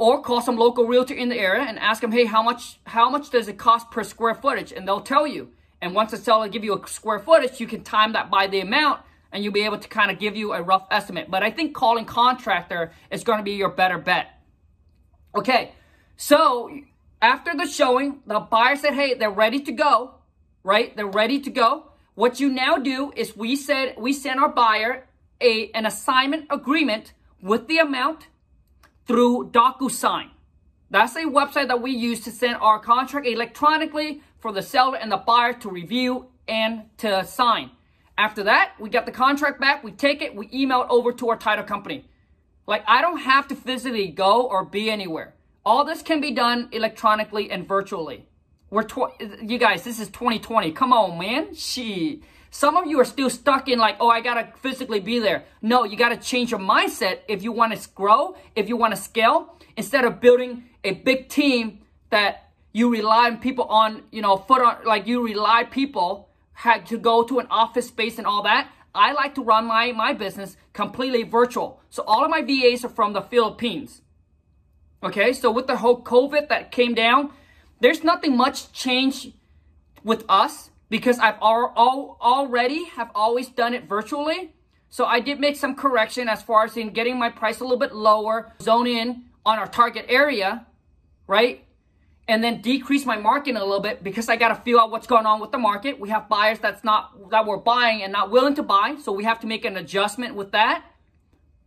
or 0.00 0.22
call 0.22 0.40
some 0.40 0.56
local 0.56 0.86
realtor 0.86 1.12
in 1.12 1.28
the 1.28 1.36
area 1.36 1.62
and 1.62 1.78
ask 1.78 2.00
them, 2.00 2.10
hey, 2.10 2.24
how 2.24 2.42
much 2.42 2.80
how 2.84 3.10
much 3.10 3.28
does 3.28 3.48
it 3.48 3.58
cost 3.58 3.90
per 3.90 4.02
square 4.02 4.34
footage? 4.34 4.72
And 4.72 4.88
they'll 4.88 5.02
tell 5.02 5.26
you. 5.26 5.50
And 5.82 5.94
once 5.94 6.10
the 6.10 6.16
seller 6.16 6.48
give 6.48 6.64
you 6.64 6.74
a 6.74 6.88
square 6.88 7.18
footage, 7.18 7.60
you 7.60 7.66
can 7.66 7.84
time 7.84 8.14
that 8.14 8.30
by 8.30 8.46
the 8.46 8.60
amount 8.60 9.02
and 9.30 9.44
you'll 9.44 9.52
be 9.52 9.66
able 9.66 9.76
to 9.76 9.88
kind 9.88 10.10
of 10.10 10.18
give 10.18 10.36
you 10.36 10.54
a 10.54 10.62
rough 10.62 10.86
estimate. 10.90 11.30
But 11.30 11.42
I 11.42 11.50
think 11.50 11.74
calling 11.74 12.06
contractor 12.06 12.92
is 13.10 13.24
going 13.24 13.40
to 13.40 13.44
be 13.44 13.52
your 13.52 13.68
better 13.68 13.98
bet. 13.98 14.40
Okay, 15.34 15.72
so 16.16 16.70
after 17.20 17.54
the 17.54 17.66
showing, 17.66 18.20
the 18.26 18.40
buyer 18.40 18.76
said, 18.76 18.94
hey, 18.94 19.12
they're 19.12 19.30
ready 19.30 19.60
to 19.60 19.72
go, 19.72 20.14
right? 20.64 20.96
They're 20.96 21.06
ready 21.06 21.40
to 21.40 21.50
go. 21.50 21.92
What 22.14 22.40
you 22.40 22.48
now 22.48 22.78
do 22.78 23.12
is 23.16 23.36
we 23.36 23.54
said 23.54 23.96
we 23.98 24.14
send 24.14 24.40
our 24.40 24.48
buyer 24.48 25.06
a 25.42 25.70
an 25.72 25.84
assignment 25.84 26.46
agreement 26.48 27.12
with 27.42 27.68
the 27.68 27.78
amount 27.78 28.28
through 29.10 29.50
DocuSign. 29.50 30.28
That's 30.88 31.16
a 31.16 31.24
website 31.24 31.66
that 31.66 31.82
we 31.82 31.90
use 31.90 32.20
to 32.20 32.30
send 32.30 32.58
our 32.60 32.78
contract 32.78 33.26
electronically 33.26 34.22
for 34.38 34.52
the 34.52 34.62
seller 34.62 34.96
and 34.98 35.10
the 35.10 35.16
buyer 35.16 35.52
to 35.52 35.68
review 35.68 36.26
and 36.46 36.82
to 36.98 37.24
sign. 37.24 37.72
After 38.16 38.44
that, 38.44 38.74
we 38.78 38.88
get 38.88 39.06
the 39.06 39.12
contract 39.12 39.60
back, 39.60 39.82
we 39.82 39.90
take 39.90 40.22
it, 40.22 40.36
we 40.36 40.48
email 40.54 40.82
it 40.82 40.86
over 40.90 41.12
to 41.12 41.28
our 41.28 41.36
title 41.36 41.64
company. 41.64 42.04
Like, 42.68 42.84
I 42.86 43.00
don't 43.00 43.18
have 43.18 43.48
to 43.48 43.56
physically 43.56 44.06
go 44.06 44.46
or 44.46 44.64
be 44.64 44.88
anywhere. 44.88 45.34
All 45.66 45.84
this 45.84 46.02
can 46.02 46.20
be 46.20 46.30
done 46.30 46.68
electronically 46.70 47.50
and 47.50 47.66
virtually. 47.66 48.26
We're 48.70 48.84
tw- 48.84 49.20
you 49.42 49.58
guys, 49.58 49.82
this 49.82 49.98
is 49.98 50.06
2020. 50.10 50.70
Come 50.70 50.92
on, 50.92 51.18
man. 51.18 51.52
She. 51.56 52.22
Some 52.50 52.76
of 52.76 52.86
you 52.86 52.98
are 53.00 53.04
still 53.04 53.30
stuck 53.30 53.68
in 53.68 53.78
like, 53.78 53.96
oh, 54.00 54.08
I 54.08 54.20
gotta 54.20 54.52
physically 54.60 55.00
be 55.00 55.20
there. 55.20 55.44
No, 55.62 55.84
you 55.84 55.96
gotta 55.96 56.16
change 56.16 56.50
your 56.50 56.60
mindset 56.60 57.20
if 57.28 57.42
you 57.42 57.52
want 57.52 57.78
to 57.78 57.88
grow, 57.90 58.36
if 58.56 58.68
you 58.68 58.76
want 58.76 58.94
to 58.94 59.00
scale. 59.00 59.56
Instead 59.76 60.04
of 60.04 60.20
building 60.20 60.64
a 60.82 60.92
big 60.92 61.28
team 61.28 61.78
that 62.10 62.50
you 62.72 62.90
rely 62.90 63.26
on 63.26 63.38
people 63.38 63.64
on, 63.64 64.02
you 64.10 64.20
know, 64.20 64.36
foot 64.36 64.62
on, 64.62 64.84
like 64.84 65.06
you 65.06 65.24
rely 65.24 65.64
people 65.64 66.28
had 66.52 66.86
to 66.86 66.98
go 66.98 67.22
to 67.22 67.38
an 67.38 67.46
office 67.50 67.88
space 67.88 68.18
and 68.18 68.26
all 68.26 68.42
that. 68.42 68.70
I 68.94 69.12
like 69.12 69.34
to 69.36 69.42
run 69.42 69.66
my, 69.66 69.92
my 69.92 70.12
business 70.12 70.56
completely 70.72 71.22
virtual. 71.22 71.80
So 71.88 72.02
all 72.06 72.24
of 72.24 72.30
my 72.30 72.42
VAs 72.42 72.84
are 72.84 72.88
from 72.88 73.12
the 73.12 73.22
Philippines. 73.22 74.02
Okay, 75.02 75.32
so 75.32 75.50
with 75.50 75.66
the 75.68 75.76
whole 75.76 76.02
COVID 76.02 76.48
that 76.48 76.72
came 76.72 76.94
down, 76.94 77.30
there's 77.80 78.04
nothing 78.04 78.36
much 78.36 78.72
change 78.72 79.32
with 80.04 80.24
us 80.28 80.69
because 80.90 81.18
I've 81.18 81.36
al 81.40 81.72
al 81.76 82.18
already 82.20 82.84
have 82.96 83.10
always 83.14 83.48
done 83.48 83.72
it 83.72 83.84
virtually. 83.84 84.52
So 84.90 85.06
I 85.06 85.20
did 85.20 85.38
make 85.40 85.56
some 85.56 85.76
correction 85.76 86.28
as 86.28 86.42
far 86.42 86.64
as 86.64 86.76
in 86.76 86.90
getting 86.90 87.18
my 87.18 87.30
price 87.30 87.60
a 87.60 87.62
little 87.62 87.78
bit 87.78 87.94
lower, 87.94 88.52
zone 88.60 88.88
in 88.88 89.22
on 89.46 89.58
our 89.58 89.68
target 89.68 90.04
area, 90.08 90.66
right? 91.28 91.64
And 92.26 92.42
then 92.42 92.60
decrease 92.60 93.06
my 93.06 93.16
marketing 93.16 93.56
a 93.56 93.64
little 93.64 93.80
bit 93.80 94.02
because 94.02 94.28
I 94.28 94.36
got 94.36 94.48
to 94.48 94.56
feel 94.56 94.80
out 94.80 94.90
what's 94.90 95.06
going 95.06 95.26
on 95.26 95.40
with 95.40 95.52
the 95.52 95.58
market. 95.58 95.98
We 95.98 96.10
have 96.10 96.28
buyers 96.28 96.58
that's 96.58 96.82
not 96.82 97.30
that 97.30 97.46
we're 97.46 97.56
buying 97.56 98.02
and 98.02 98.12
not 98.12 98.30
willing 98.30 98.54
to 98.56 98.62
buy, 98.64 98.96
so 99.02 99.12
we 99.12 99.24
have 99.24 99.40
to 99.40 99.46
make 99.46 99.64
an 99.64 99.76
adjustment 99.76 100.34
with 100.34 100.50
that. 100.52 100.84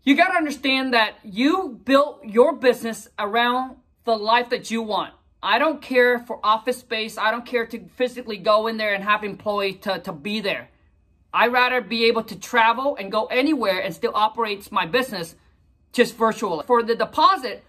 You 0.03 0.17
got 0.17 0.31
to 0.31 0.37
understand 0.37 0.93
that 0.93 1.15
you 1.23 1.79
built 1.85 2.25
your 2.25 2.53
business 2.53 3.07
around 3.17 3.77
the 4.03 4.17
life 4.17 4.49
that 4.49 4.69
you 4.69 4.81
want. 4.81 5.13
I 5.45 5.59
don't 5.59 5.81
care 5.81 6.19
for 6.19 6.39
office 6.41 6.77
space. 6.77 7.17
I 7.17 7.29
don't 7.29 7.45
care 7.45 7.65
to 7.67 7.85
physically 7.97 8.37
go 8.37 8.67
in 8.67 8.77
there 8.77 8.93
and 8.93 9.03
have 9.03 9.25
employees 9.25 9.79
to, 9.81 9.99
to 9.99 10.13
be 10.13 10.39
there. 10.39 10.69
i 11.33 11.47
rather 11.47 11.81
be 11.81 12.05
able 12.05 12.23
to 12.23 12.39
travel 12.39 12.95
and 12.95 13.11
go 13.11 13.25
anywhere 13.25 13.79
and 13.81 13.93
still 13.93 14.13
operate 14.15 14.71
my 14.71 14.85
business 14.85 15.35
just 15.91 16.15
virtually. 16.15 16.63
For 16.65 16.81
the 16.81 16.95
deposit, 16.95 17.61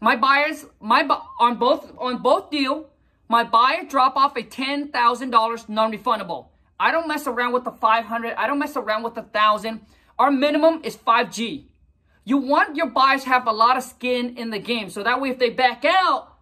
my 0.00 0.14
buyers, 0.14 0.66
my 0.80 1.02
on 1.40 1.58
both 1.58 1.90
on 1.98 2.22
both 2.22 2.50
deal, 2.50 2.88
my 3.28 3.42
buyer 3.42 3.82
drop 3.84 4.16
off 4.16 4.36
a 4.36 4.44
ten 4.44 4.88
thousand 4.88 5.30
dollars 5.30 5.68
non-refundable. 5.68 6.46
I 6.78 6.92
don't 6.92 7.08
mess 7.08 7.26
around 7.26 7.52
with 7.52 7.64
the 7.64 7.72
five 7.72 8.04
hundred. 8.04 8.34
I 8.34 8.46
don't 8.46 8.60
mess 8.60 8.76
around 8.76 9.02
with 9.02 9.16
the 9.16 9.22
thousand. 9.22 9.80
Our 10.20 10.30
minimum 10.30 10.82
is 10.84 10.94
five 10.94 11.32
G. 11.32 11.66
You 12.24 12.36
want 12.36 12.76
your 12.76 12.90
buyers 12.90 13.24
have 13.24 13.48
a 13.48 13.52
lot 13.52 13.76
of 13.76 13.82
skin 13.82 14.36
in 14.36 14.50
the 14.50 14.60
game, 14.60 14.88
so 14.88 15.02
that 15.02 15.20
way 15.20 15.30
if 15.30 15.38
they 15.40 15.50
back 15.50 15.84
out, 15.84 16.37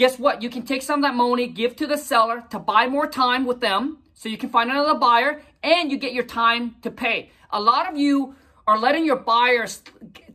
guess 0.00 0.18
what? 0.18 0.40
You 0.40 0.48
can 0.48 0.62
take 0.62 0.80
some 0.80 1.00
of 1.00 1.02
that 1.02 1.14
money, 1.14 1.46
give 1.46 1.76
to 1.76 1.86
the 1.86 1.98
seller 1.98 2.42
to 2.48 2.58
buy 2.58 2.86
more 2.86 3.06
time 3.06 3.44
with 3.44 3.60
them 3.60 3.98
so 4.14 4.30
you 4.30 4.38
can 4.38 4.48
find 4.48 4.70
another 4.70 4.94
buyer 4.98 5.42
and 5.62 5.92
you 5.92 5.98
get 5.98 6.14
your 6.14 6.24
time 6.24 6.76
to 6.80 6.90
pay. 6.90 7.30
A 7.50 7.60
lot 7.60 7.86
of 7.86 7.98
you 7.98 8.34
are 8.66 8.78
letting 8.78 9.04
your 9.04 9.16
buyers 9.16 9.82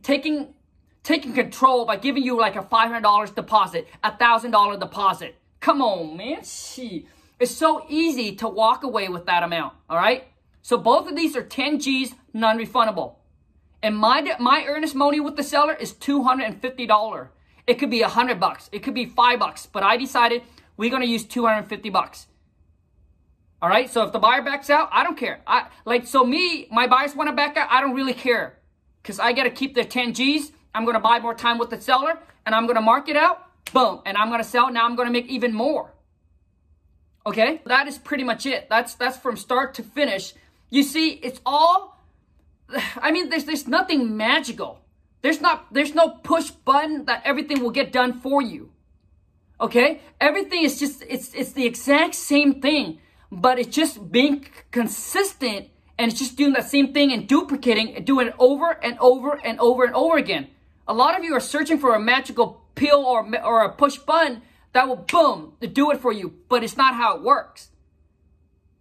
taking 0.04 0.54
taking 1.02 1.32
control 1.32 1.84
by 1.84 1.96
giving 1.96 2.22
you 2.22 2.38
like 2.38 2.54
a 2.54 2.62
$500 2.62 3.34
deposit, 3.34 3.88
a 4.04 4.12
$1,000 4.12 4.78
deposit. 4.78 5.34
Come 5.58 5.82
on, 5.82 6.16
man. 6.16 6.42
Gee. 6.44 7.08
It's 7.40 7.50
so 7.50 7.86
easy 7.88 8.36
to 8.36 8.48
walk 8.48 8.84
away 8.84 9.08
with 9.08 9.26
that 9.26 9.42
amount, 9.42 9.74
all 9.90 9.96
right? 9.96 10.28
So 10.62 10.78
both 10.78 11.08
of 11.08 11.16
these 11.16 11.34
are 11.36 11.42
10 11.42 11.80
G's 11.80 12.14
non-refundable. 12.32 13.16
And 13.82 13.96
my 13.96 14.36
my 14.38 14.64
earnest 14.66 14.94
money 14.94 15.18
with 15.18 15.34
the 15.36 15.42
seller 15.42 15.74
is 15.74 15.92
$250. 15.92 17.28
It 17.66 17.74
could 17.74 17.90
be 17.90 18.02
a 18.02 18.08
hundred 18.08 18.38
bucks. 18.38 18.68
It 18.72 18.82
could 18.82 18.94
be 18.94 19.06
five 19.06 19.40
bucks. 19.40 19.66
But 19.66 19.82
I 19.82 19.96
decided 19.96 20.42
we're 20.76 20.90
gonna 20.90 21.06
use 21.06 21.24
250 21.24 21.90
bucks. 21.90 22.26
All 23.60 23.68
right. 23.68 23.90
So 23.90 24.04
if 24.04 24.12
the 24.12 24.18
buyer 24.18 24.42
backs 24.42 24.70
out, 24.70 24.88
I 24.92 25.02
don't 25.02 25.16
care. 25.16 25.40
I 25.46 25.66
like 25.84 26.06
so 26.06 26.24
me, 26.24 26.68
my 26.70 26.86
buyers 26.86 27.14
want 27.16 27.28
to 27.28 27.34
back 27.34 27.56
out. 27.56 27.68
I 27.70 27.80
don't 27.80 27.94
really 27.94 28.14
care 28.14 28.58
because 29.02 29.18
I 29.18 29.32
got 29.32 29.44
to 29.44 29.50
keep 29.50 29.74
the 29.74 29.84
10 29.84 30.14
G's. 30.14 30.52
I'm 30.74 30.84
gonna 30.84 31.00
buy 31.00 31.18
more 31.20 31.34
time 31.34 31.58
with 31.58 31.70
the 31.70 31.80
seller 31.80 32.18
and 32.44 32.54
I'm 32.54 32.66
gonna 32.66 32.82
mark 32.82 33.08
it 33.08 33.16
out. 33.16 33.42
Boom, 33.72 34.00
and 34.06 34.16
I'm 34.16 34.30
gonna 34.30 34.44
sell. 34.44 34.70
Now 34.70 34.84
I'm 34.84 34.94
gonna 34.94 35.10
make 35.10 35.26
even 35.26 35.52
more. 35.52 35.92
Okay, 37.26 37.60
that 37.66 37.88
is 37.88 37.98
pretty 37.98 38.22
much 38.22 38.46
it. 38.46 38.68
That's 38.68 38.94
that's 38.94 39.18
from 39.18 39.36
start 39.36 39.74
to 39.74 39.82
finish. 39.82 40.32
You 40.70 40.82
see, 40.82 41.10
it's 41.10 41.40
all. 41.44 42.00
I 42.96 43.10
mean, 43.10 43.28
there's 43.28 43.44
there's 43.44 43.66
nothing 43.66 44.16
magical. 44.16 44.80
There's 45.26 45.40
not 45.40 45.74
there's 45.74 45.92
no 45.92 46.08
push 46.08 46.50
button 46.52 47.06
that 47.06 47.22
everything 47.24 47.60
will 47.60 47.72
get 47.72 47.90
done 47.90 48.12
for 48.20 48.40
you. 48.40 48.70
Okay? 49.60 50.00
Everything 50.20 50.62
is 50.62 50.78
just 50.78 51.02
it's 51.08 51.34
it's 51.34 51.50
the 51.50 51.66
exact 51.66 52.14
same 52.14 52.60
thing, 52.60 53.00
but 53.32 53.58
it's 53.58 53.74
just 53.74 54.12
being 54.12 54.46
consistent 54.70 55.66
and 55.98 56.12
it's 56.12 56.20
just 56.20 56.36
doing 56.36 56.52
that 56.52 56.70
same 56.70 56.92
thing 56.92 57.12
and 57.12 57.26
duplicating 57.26 57.96
and 57.96 58.06
doing 58.06 58.28
it 58.28 58.36
over 58.38 58.70
and 58.70 58.96
over 59.00 59.32
and 59.44 59.58
over 59.58 59.84
and 59.84 59.96
over 59.96 60.16
again. 60.16 60.46
A 60.86 60.94
lot 60.94 61.18
of 61.18 61.24
you 61.24 61.34
are 61.34 61.40
searching 61.40 61.78
for 61.80 61.96
a 61.96 62.00
magical 62.00 62.62
pill 62.76 63.04
or 63.04 63.28
or 63.44 63.64
a 63.64 63.72
push 63.72 63.96
button 63.96 64.42
that 64.74 64.86
will 64.86 65.04
boom 65.10 65.54
do 65.72 65.90
it 65.90 65.98
for 65.98 66.12
you, 66.12 66.34
but 66.48 66.62
it's 66.62 66.76
not 66.76 66.94
how 66.94 67.16
it 67.16 67.22
works. 67.24 67.70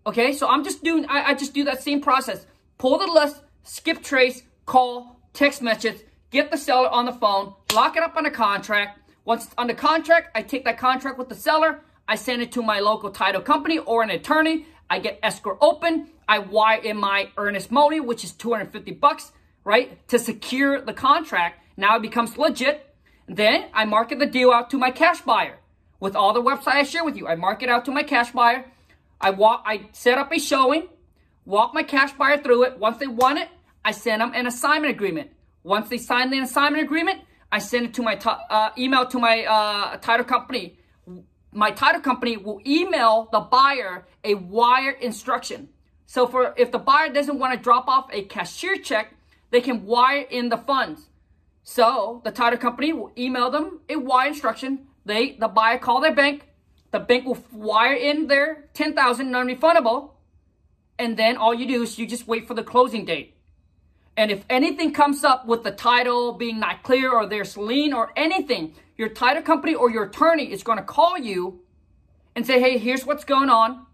Okay, 0.05 0.31
so 0.31 0.47
I'm 0.47 0.63
just 0.63 0.84
doing 0.84 1.08
I, 1.08 1.31
I 1.31 1.34
just 1.34 1.55
do 1.55 1.63
that 1.63 1.81
same 1.81 2.01
process. 2.01 2.45
Pull 2.77 2.99
the 2.99 3.08
list, 3.08 3.41
skip 3.63 4.03
trace, 4.03 4.43
call, 4.67 5.19
text 5.34 5.63
message, 5.63 6.01
get 6.35 6.51
the 6.51 6.57
seller 6.57 6.89
on 6.89 7.05
the 7.05 7.13
phone, 7.13 7.53
lock 7.73 7.95
it 7.95 8.03
up 8.03 8.15
on 8.17 8.25
a 8.25 8.31
contract. 8.31 8.99
Once 9.23 9.45
it's 9.45 9.55
under 9.57 9.73
contract, 9.73 10.29
I 10.35 10.41
take 10.41 10.65
that 10.65 10.77
contract 10.77 11.17
with 11.17 11.29
the 11.29 11.35
seller, 11.35 11.79
I 12.07 12.15
send 12.15 12.41
it 12.41 12.51
to 12.51 12.61
my 12.61 12.79
local 12.79 13.09
title 13.09 13.41
company 13.41 13.79
or 13.79 14.03
an 14.03 14.11
attorney. 14.11 14.67
I 14.89 14.99
get 14.99 15.19
escrow 15.23 15.57
open. 15.61 16.09
I 16.27 16.39
wire 16.39 16.81
in 16.81 16.97
my 16.97 17.29
earnest 17.37 17.71
money, 17.71 17.99
which 17.99 18.23
is 18.23 18.31
250 18.33 18.91
bucks, 18.91 19.31
right? 19.63 20.07
To 20.09 20.19
secure 20.19 20.81
the 20.81 20.93
contract. 20.93 21.63
Now 21.77 21.95
it 21.95 22.01
becomes 22.01 22.37
legit. 22.37 22.93
Then 23.27 23.65
I 23.73 23.85
market 23.85 24.19
the 24.19 24.27
deal 24.27 24.51
out 24.51 24.69
to 24.71 24.77
my 24.77 24.91
cash 24.91 25.21
buyer. 25.21 25.57
With 25.99 26.15
all 26.15 26.33
the 26.33 26.43
website 26.43 26.75
I 26.75 26.83
share 26.83 27.03
with 27.03 27.15
you, 27.17 27.27
I 27.27 27.35
market 27.35 27.69
out 27.69 27.85
to 27.85 27.91
my 27.91 28.03
cash 28.03 28.31
buyer. 28.31 28.65
I 29.19 29.31
walk, 29.31 29.63
I 29.65 29.87
set 29.93 30.17
up 30.17 30.31
a 30.31 30.39
showing, 30.39 30.89
walk 31.45 31.73
my 31.73 31.81
cash 31.81 32.11
buyer 32.11 32.37
through 32.37 32.63
it. 32.65 32.77
Once 32.77 32.97
they 32.97 33.07
want 33.07 33.39
it, 33.39 33.49
I 33.83 33.91
send 33.91 34.21
them 34.21 34.33
an 34.35 34.45
assignment 34.45 34.93
agreement. 34.93 35.31
Once 35.65 35.89
they 35.89 35.97
sign 35.97 36.30
the 36.30 36.38
assignment 36.38 36.84
agreement, 36.84 37.21
I 37.51 37.58
send 37.58 37.88
it 37.88 37.93
to 37.95 38.04
my 38.04 38.15
uh, 38.17 38.69
email 38.78 39.08
to 39.08 39.17
my 39.17 39.45
uh, 39.45 39.97
title 39.97 40.23
company. 40.23 40.78
My 41.51 41.71
title 41.71 42.01
company 42.01 42.38
will 42.38 42.62
email 42.67 43.28
the 43.32 43.39
buyer 43.39 44.06
a 44.23 44.36
wire 44.36 44.91
instruction. 44.91 45.69
So 46.06 46.28
for 46.28 46.54
if 46.56 46.71
the 46.71 46.78
buyer 46.78 47.12
doesn't 47.12 47.39
want 47.39 47.56
to 47.56 47.60
drop 47.60 47.88
off 47.88 48.10
a 48.13 48.21
cashier 48.25 48.78
check, 48.78 49.15
they 49.49 49.60
can 49.60 49.88
wire 49.88 50.25
in 50.30 50.49
the 50.49 50.58
funds. 50.58 51.10
So 51.63 52.21
the 52.23 52.32
title 52.32 52.60
company 52.60 52.93
will 52.93 53.12
email 53.17 53.49
them 53.49 53.80
a 53.89 53.95
wire 53.95 54.28
instruction. 54.28 54.88
They 55.04 55.32
the 55.32 55.47
buyer 55.47 55.80
call 55.80 55.99
their 55.99 56.13
bank. 56.13 56.47
The 56.91 56.99
bank 56.99 57.25
will 57.25 57.43
wire 57.51 57.95
in 57.95 58.28
their 58.28 58.69
ten 58.75 58.93
thousand 58.93 59.32
non-refundable, 59.32 60.12
and 60.99 61.17
then 61.17 61.38
all 61.38 61.56
you 61.56 61.65
do 61.65 61.82
is 61.82 61.97
you 61.97 62.06
just 62.06 62.28
wait 62.28 62.47
for 62.47 62.54
the 62.54 62.63
closing 62.63 63.04
date. 63.04 63.34
And 64.17 64.32
if 64.32 64.45
anything 64.49 64.93
comes 64.93 65.23
up 65.23 65.45
with 65.45 65.63
the 65.63 65.71
title 65.71 66.34
being 66.34 66.60
not 66.60 66.84
clear 66.84 67.12
or 67.12 67.25
there's 67.25 67.58
lien 67.58 67.93
or 67.93 68.12
anything, 68.15 68.73
your 68.97 69.10
title 69.10 69.43
company 69.43 69.75
or 69.75 69.89
your 69.89 70.04
attorney 70.04 70.51
is 70.51 70.63
going 70.63 70.78
to 70.78 70.84
call 70.84 71.17
you 71.17 71.62
and 72.36 72.45
say, 72.45 72.60
"Hey, 72.60 72.78
here's 72.78 73.06
what's 73.06 73.25
going 73.25 73.49
on." 73.49 73.86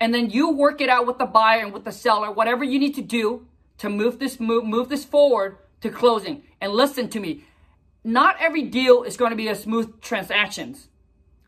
And 0.00 0.12
then 0.14 0.30
you 0.30 0.50
work 0.50 0.80
it 0.80 0.88
out 0.88 1.06
with 1.06 1.18
the 1.18 1.26
buyer 1.26 1.60
and 1.60 1.72
with 1.72 1.84
the 1.84 1.92
seller, 1.92 2.30
whatever 2.30 2.64
you 2.64 2.78
need 2.78 2.94
to 2.94 3.02
do 3.02 3.46
to 3.78 3.88
move 3.88 4.18
this 4.18 4.40
move, 4.40 4.64
move 4.64 4.88
this 4.88 5.04
forward 5.04 5.58
to 5.82 5.90
closing. 5.90 6.42
And 6.60 6.72
listen 6.72 7.08
to 7.10 7.20
me, 7.20 7.44
not 8.04 8.36
every 8.40 8.62
deal 8.62 9.02
is 9.02 9.16
going 9.16 9.30
to 9.30 9.36
be 9.36 9.48
a 9.48 9.54
smooth 9.54 10.00
transactions. 10.00 10.88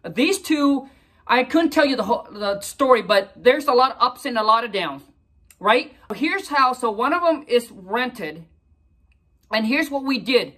These 0.09 0.40
two, 0.43 0.88
I 1.27 1.45
couldn't 1.45 1.71
tell 1.71 1.87
you 1.87 1.97
the 1.97 2.05
whole 2.05 2.29
the 2.31 2.61
story, 2.61 3.03
but 3.03 3.33
there's 3.35 3.67
a 3.67 3.73
lot 3.73 3.93
of 3.93 3.97
ups 4.01 4.27
and 4.27 4.37
a 4.37 4.43
lot 4.43 4.64
of 4.64 4.73
downs, 4.73 5.03
right? 5.59 5.95
Here's 6.14 6.49
how. 6.49 6.73
So 6.73 6.90
one 6.90 7.12
of 7.12 7.23
them 7.23 7.45
is 7.49 7.71
rented, 7.71 8.45
and 9.53 9.67
here's 9.67 9.90
what 9.90 10.05
we 10.05 10.19
did. 10.19 10.55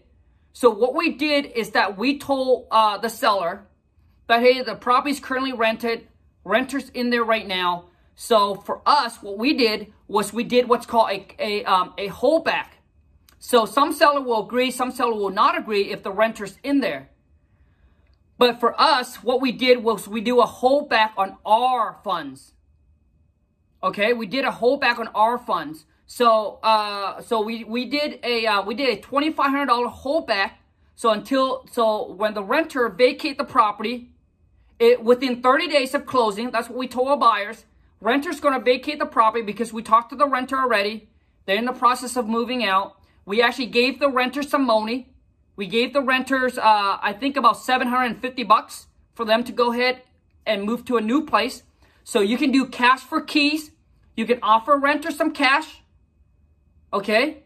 So 0.53 0.71
what 0.71 0.95
we 0.95 1.15
did 1.15 1.47
is 1.47 1.71
that 1.73 1.99
we 1.99 2.19
told 2.19 2.67
uh, 2.71 2.99
the 2.99 3.11
seller 3.11 3.67
that 4.27 4.41
hey, 4.41 4.63
the 4.63 4.75
property 4.75 5.11
is 5.11 5.21
currently 5.21 5.53
rented, 5.53 6.09
renters 6.45 6.89
in 6.91 7.11
there 7.11 7.25
right 7.25 7.47
now. 7.47 7.87
So 8.15 8.55
for 8.55 8.81
us, 8.87 9.23
what 9.23 9.39
we 9.39 9.53
did 9.53 9.93
was 10.09 10.33
we 10.33 10.45
did 10.45 10.69
what's 10.69 10.87
called 10.87 11.11
a 11.11 11.27
a 11.39 11.65
um, 11.65 11.93
a 11.99 12.09
holdback. 12.09 12.69
So 13.39 13.67
some 13.67 13.93
seller 13.93 14.21
will 14.21 14.45
agree, 14.45 14.71
some 14.71 14.91
seller 14.91 15.15
will 15.15 15.31
not 15.31 15.59
agree 15.59 15.91
if 15.93 16.03
the 16.03 16.11
renter's 16.11 16.59
in 16.63 16.81
there. 16.81 17.11
But 18.39 18.61
for 18.61 18.79
us, 18.81 19.23
what 19.23 19.41
we 19.41 19.53
did 19.53 19.83
was 19.83 20.09
we 20.09 20.21
do 20.21 20.41
a 20.41 20.47
holdback 20.47 21.13
on 21.17 21.37
our 21.45 21.99
funds. 22.05 22.53
Okay, 23.83 24.13
we 24.13 24.27
did 24.27 24.45
a 24.45 24.51
holdback 24.51 24.99
on 24.99 25.09
our 25.09 25.39
funds. 25.39 25.85
So, 26.07 26.59
uh, 26.63 27.21
so 27.21 27.43
we 27.43 27.65
we 27.65 27.85
did 27.85 28.21
a 28.23 28.47
uh, 28.47 28.63
we 28.63 28.75
did 28.75 28.99
a 28.99 29.01
twenty 29.01 29.33
five 29.33 29.51
hundred 29.51 29.67
dollar 29.67 29.89
holdback. 29.89 30.53
So 30.95 31.11
until 31.11 31.67
so 31.71 32.13
when 32.13 32.35
the 32.35 32.43
renter 32.43 32.89
vacate 32.89 33.39
the 33.39 33.45
property, 33.45 34.11
it 34.79 35.03
within 35.03 35.43
thirty 35.43 35.69
days 35.69 35.95
of 35.95 36.07
closing, 36.07 36.51
that's 36.51 36.69
what 36.69 36.79
we 36.79 36.89
told 36.89 37.09
our 37.09 37.17
buyers. 37.17 37.65
Renter's 38.01 38.41
going 38.41 38.55
to 38.55 38.61
vacate 38.61 38.99
the 38.99 39.07
property 39.07 39.43
because 39.43 39.73
we 39.73 39.83
talked 39.83 40.11
to 40.11 40.17
the 40.17 40.29
renter 40.29 40.57
already. 40.57 41.09
They're 41.47 41.57
in 41.57 41.65
the 41.65 41.73
process 41.73 42.17
of 42.17 42.29
moving 42.29 42.65
out. 42.65 42.97
We 43.25 43.41
actually 43.41 43.67
gave 43.67 43.99
the 44.01 44.11
renter 44.11 44.43
some 44.43 44.67
money. 44.67 45.09
We 45.57 45.67
gave 45.67 45.95
the 45.95 46.03
renters, 46.03 46.59
uh, 46.59 46.99
I 47.01 47.15
think 47.19 47.37
about 47.37 47.57
750 47.57 48.43
bucks 48.45 48.87
for 49.15 49.25
them 49.25 49.43
to 49.45 49.53
go 49.53 49.73
ahead 49.73 50.03
and 50.45 50.63
move 50.63 50.85
to 50.85 50.99
a 50.99 51.01
new 51.01 51.25
place. 51.25 51.63
So 52.07 52.21
you 52.21 52.39
can 52.39 52.53
do 52.53 52.67
cash 52.67 53.01
for 53.01 53.21
keys. 53.21 53.73
You 54.15 54.27
can 54.27 54.39
offer 54.41 54.77
renter 54.77 55.11
some 55.11 55.33
cash. 55.33 55.83
Okay. 56.93 57.43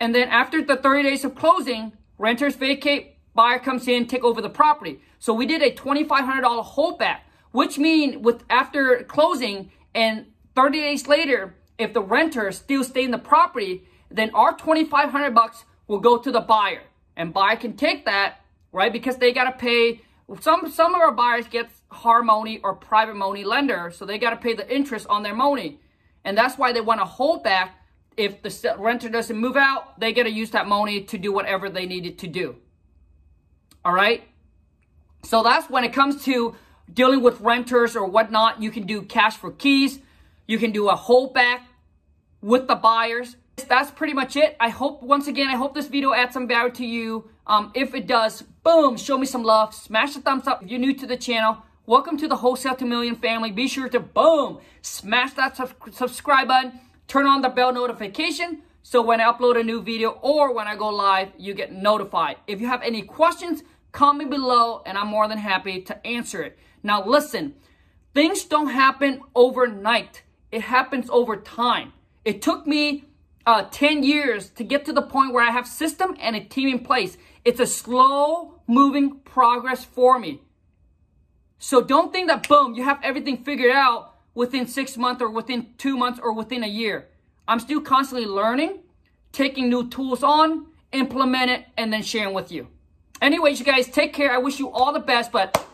And 0.00 0.12
then 0.12 0.26
after 0.28 0.60
the 0.60 0.74
30 0.74 1.04
days 1.04 1.24
of 1.24 1.36
closing, 1.36 1.92
renters 2.18 2.56
vacate, 2.56 3.14
buyer 3.32 3.60
comes 3.60 3.86
in, 3.86 4.08
take 4.08 4.24
over 4.24 4.42
the 4.42 4.50
property. 4.50 4.98
So 5.20 5.32
we 5.32 5.46
did 5.46 5.62
a 5.62 5.70
$2,500 5.70 6.64
holdback, 6.74 7.18
which 7.52 7.78
means 7.78 8.16
with 8.16 8.42
after 8.50 9.04
closing 9.04 9.70
and 9.94 10.26
30 10.56 10.80
days 10.80 11.06
later, 11.06 11.54
if 11.78 11.92
the 11.92 12.02
renter 12.02 12.50
still 12.50 12.82
stay 12.82 13.04
in 13.04 13.12
the 13.12 13.18
property, 13.18 13.84
then 14.10 14.32
our 14.34 14.56
2500 14.56 15.32
bucks 15.32 15.64
will 15.86 16.00
go 16.00 16.18
to 16.18 16.32
the 16.32 16.40
buyer. 16.40 16.82
And 17.16 17.32
buyer 17.32 17.54
can 17.54 17.76
take 17.76 18.04
that, 18.06 18.40
right? 18.72 18.92
Because 18.92 19.18
they 19.18 19.32
got 19.32 19.44
to 19.44 19.52
pay 19.52 20.00
some 20.40 20.70
some 20.70 20.94
of 20.94 21.00
our 21.00 21.12
buyers 21.12 21.46
get 21.48 21.68
hard 21.90 22.24
money 22.24 22.60
or 22.62 22.74
private 22.74 23.16
money 23.16 23.44
lender, 23.44 23.90
so 23.94 24.04
they 24.04 24.18
got 24.18 24.30
to 24.30 24.36
pay 24.36 24.54
the 24.54 24.74
interest 24.74 25.06
on 25.08 25.22
their 25.22 25.34
money. 25.34 25.80
And 26.24 26.36
that's 26.36 26.56
why 26.56 26.72
they 26.72 26.80
want 26.80 27.00
to 27.00 27.04
hold 27.04 27.44
back 27.44 27.76
if 28.16 28.42
the 28.42 28.76
renter 28.78 29.08
doesn't 29.08 29.36
move 29.36 29.56
out, 29.56 29.98
they 29.98 30.12
got 30.12 30.24
to 30.24 30.30
use 30.30 30.50
that 30.50 30.66
money 30.66 31.02
to 31.02 31.18
do 31.18 31.32
whatever 31.32 31.68
they 31.68 31.86
needed 31.86 32.18
to 32.20 32.26
do. 32.26 32.56
All 33.84 33.92
right? 33.92 34.22
So 35.22 35.42
that's 35.42 35.68
when 35.68 35.84
it 35.84 35.92
comes 35.92 36.24
to 36.24 36.54
dealing 36.92 37.22
with 37.22 37.40
renters 37.40 37.96
or 37.96 38.06
whatnot, 38.06 38.62
you 38.62 38.70
can 38.70 38.84
do 38.86 39.02
cash 39.02 39.36
for 39.36 39.50
keys. 39.50 39.98
You 40.46 40.58
can 40.58 40.70
do 40.70 40.88
a 40.88 40.96
holdback 40.96 41.60
with 42.40 42.68
the 42.68 42.74
buyers 42.74 43.36
that's 43.56 43.90
pretty 43.90 44.12
much 44.12 44.36
it. 44.36 44.56
I 44.60 44.68
hope, 44.68 45.02
once 45.02 45.26
again, 45.26 45.48
I 45.48 45.56
hope 45.56 45.74
this 45.74 45.88
video 45.88 46.12
adds 46.12 46.32
some 46.32 46.46
value 46.46 46.72
to 46.74 46.86
you. 46.86 47.28
Um, 47.46 47.72
if 47.74 47.94
it 47.94 48.06
does, 48.06 48.42
boom, 48.62 48.96
show 48.96 49.18
me 49.18 49.26
some 49.26 49.42
love. 49.42 49.74
Smash 49.74 50.14
the 50.14 50.20
thumbs 50.20 50.46
up 50.46 50.62
if 50.62 50.70
you're 50.70 50.78
new 50.78 50.94
to 50.94 51.06
the 51.06 51.16
channel. 51.16 51.58
Welcome 51.86 52.16
to 52.18 52.28
the 52.28 52.36
Wholesale 52.36 52.76
to 52.76 52.84
Million 52.84 53.16
family. 53.16 53.50
Be 53.50 53.68
sure 53.68 53.88
to, 53.88 54.00
boom, 54.00 54.60
smash 54.80 55.32
that 55.34 55.56
sub 55.56 55.74
subscribe 55.92 56.48
button. 56.48 56.80
Turn 57.08 57.26
on 57.26 57.42
the 57.42 57.48
bell 57.48 57.72
notification 57.72 58.62
so 58.82 59.02
when 59.02 59.20
I 59.20 59.24
upload 59.24 59.58
a 59.58 59.62
new 59.64 59.82
video 59.82 60.10
or 60.22 60.54
when 60.54 60.68
I 60.68 60.76
go 60.76 60.88
live, 60.88 61.30
you 61.38 61.54
get 61.54 61.72
notified. 61.72 62.36
If 62.46 62.60
you 62.60 62.66
have 62.68 62.82
any 62.82 63.02
questions, 63.02 63.62
comment 63.92 64.30
below 64.30 64.82
and 64.86 64.96
I'm 64.96 65.08
more 65.08 65.26
than 65.26 65.38
happy 65.38 65.80
to 65.82 66.06
answer 66.06 66.42
it. 66.42 66.58
Now 66.82 67.04
listen, 67.04 67.54
things 68.14 68.44
don't 68.44 68.68
happen 68.68 69.20
overnight. 69.34 70.22
It 70.52 70.62
happens 70.62 71.08
over 71.10 71.36
time. 71.36 71.92
It 72.24 72.40
took 72.40 72.66
me 72.66 73.06
uh, 73.46 73.64
10 73.70 74.02
years 74.02 74.50
to 74.50 74.64
get 74.64 74.84
to 74.86 74.92
the 74.92 75.02
point 75.02 75.32
where 75.32 75.44
I 75.44 75.50
have 75.50 75.66
system 75.66 76.16
and 76.20 76.34
a 76.34 76.40
team 76.40 76.68
in 76.68 76.78
place. 76.80 77.16
It's 77.44 77.60
a 77.60 77.66
slow 77.66 78.60
moving 78.66 79.20
progress 79.20 79.84
for 79.84 80.18
me. 80.18 80.40
So 81.58 81.82
don't 81.82 82.12
think 82.12 82.28
that 82.28 82.48
boom, 82.48 82.74
you 82.74 82.84
have 82.84 82.98
everything 83.02 83.44
figured 83.44 83.72
out 83.72 84.14
within 84.34 84.66
six 84.66 84.96
months 84.96 85.22
or 85.22 85.30
within 85.30 85.74
two 85.78 85.96
months 85.96 86.20
or 86.22 86.32
within 86.32 86.62
a 86.64 86.68
year. 86.68 87.08
I'm 87.46 87.60
still 87.60 87.80
constantly 87.80 88.26
learning, 88.26 88.80
taking 89.32 89.68
new 89.68 89.88
tools 89.88 90.22
on, 90.22 90.66
implement 90.92 91.50
it, 91.50 91.66
and 91.76 91.92
then 91.92 92.02
sharing 92.02 92.34
with 92.34 92.50
you. 92.50 92.68
Anyways, 93.20 93.58
you 93.60 93.64
guys, 93.64 93.88
take 93.88 94.12
care. 94.12 94.32
I 94.32 94.38
wish 94.38 94.58
you 94.58 94.70
all 94.70 94.92
the 94.92 95.00
best, 95.00 95.32
but 95.32 95.66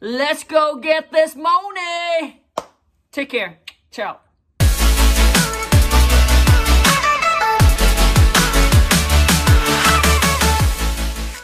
let's 0.00 0.44
go 0.44 0.76
get 0.76 1.12
this 1.12 1.36
money. 1.36 2.42
Take 3.12 3.30
care. 3.30 3.58
Ciao. 3.90 4.23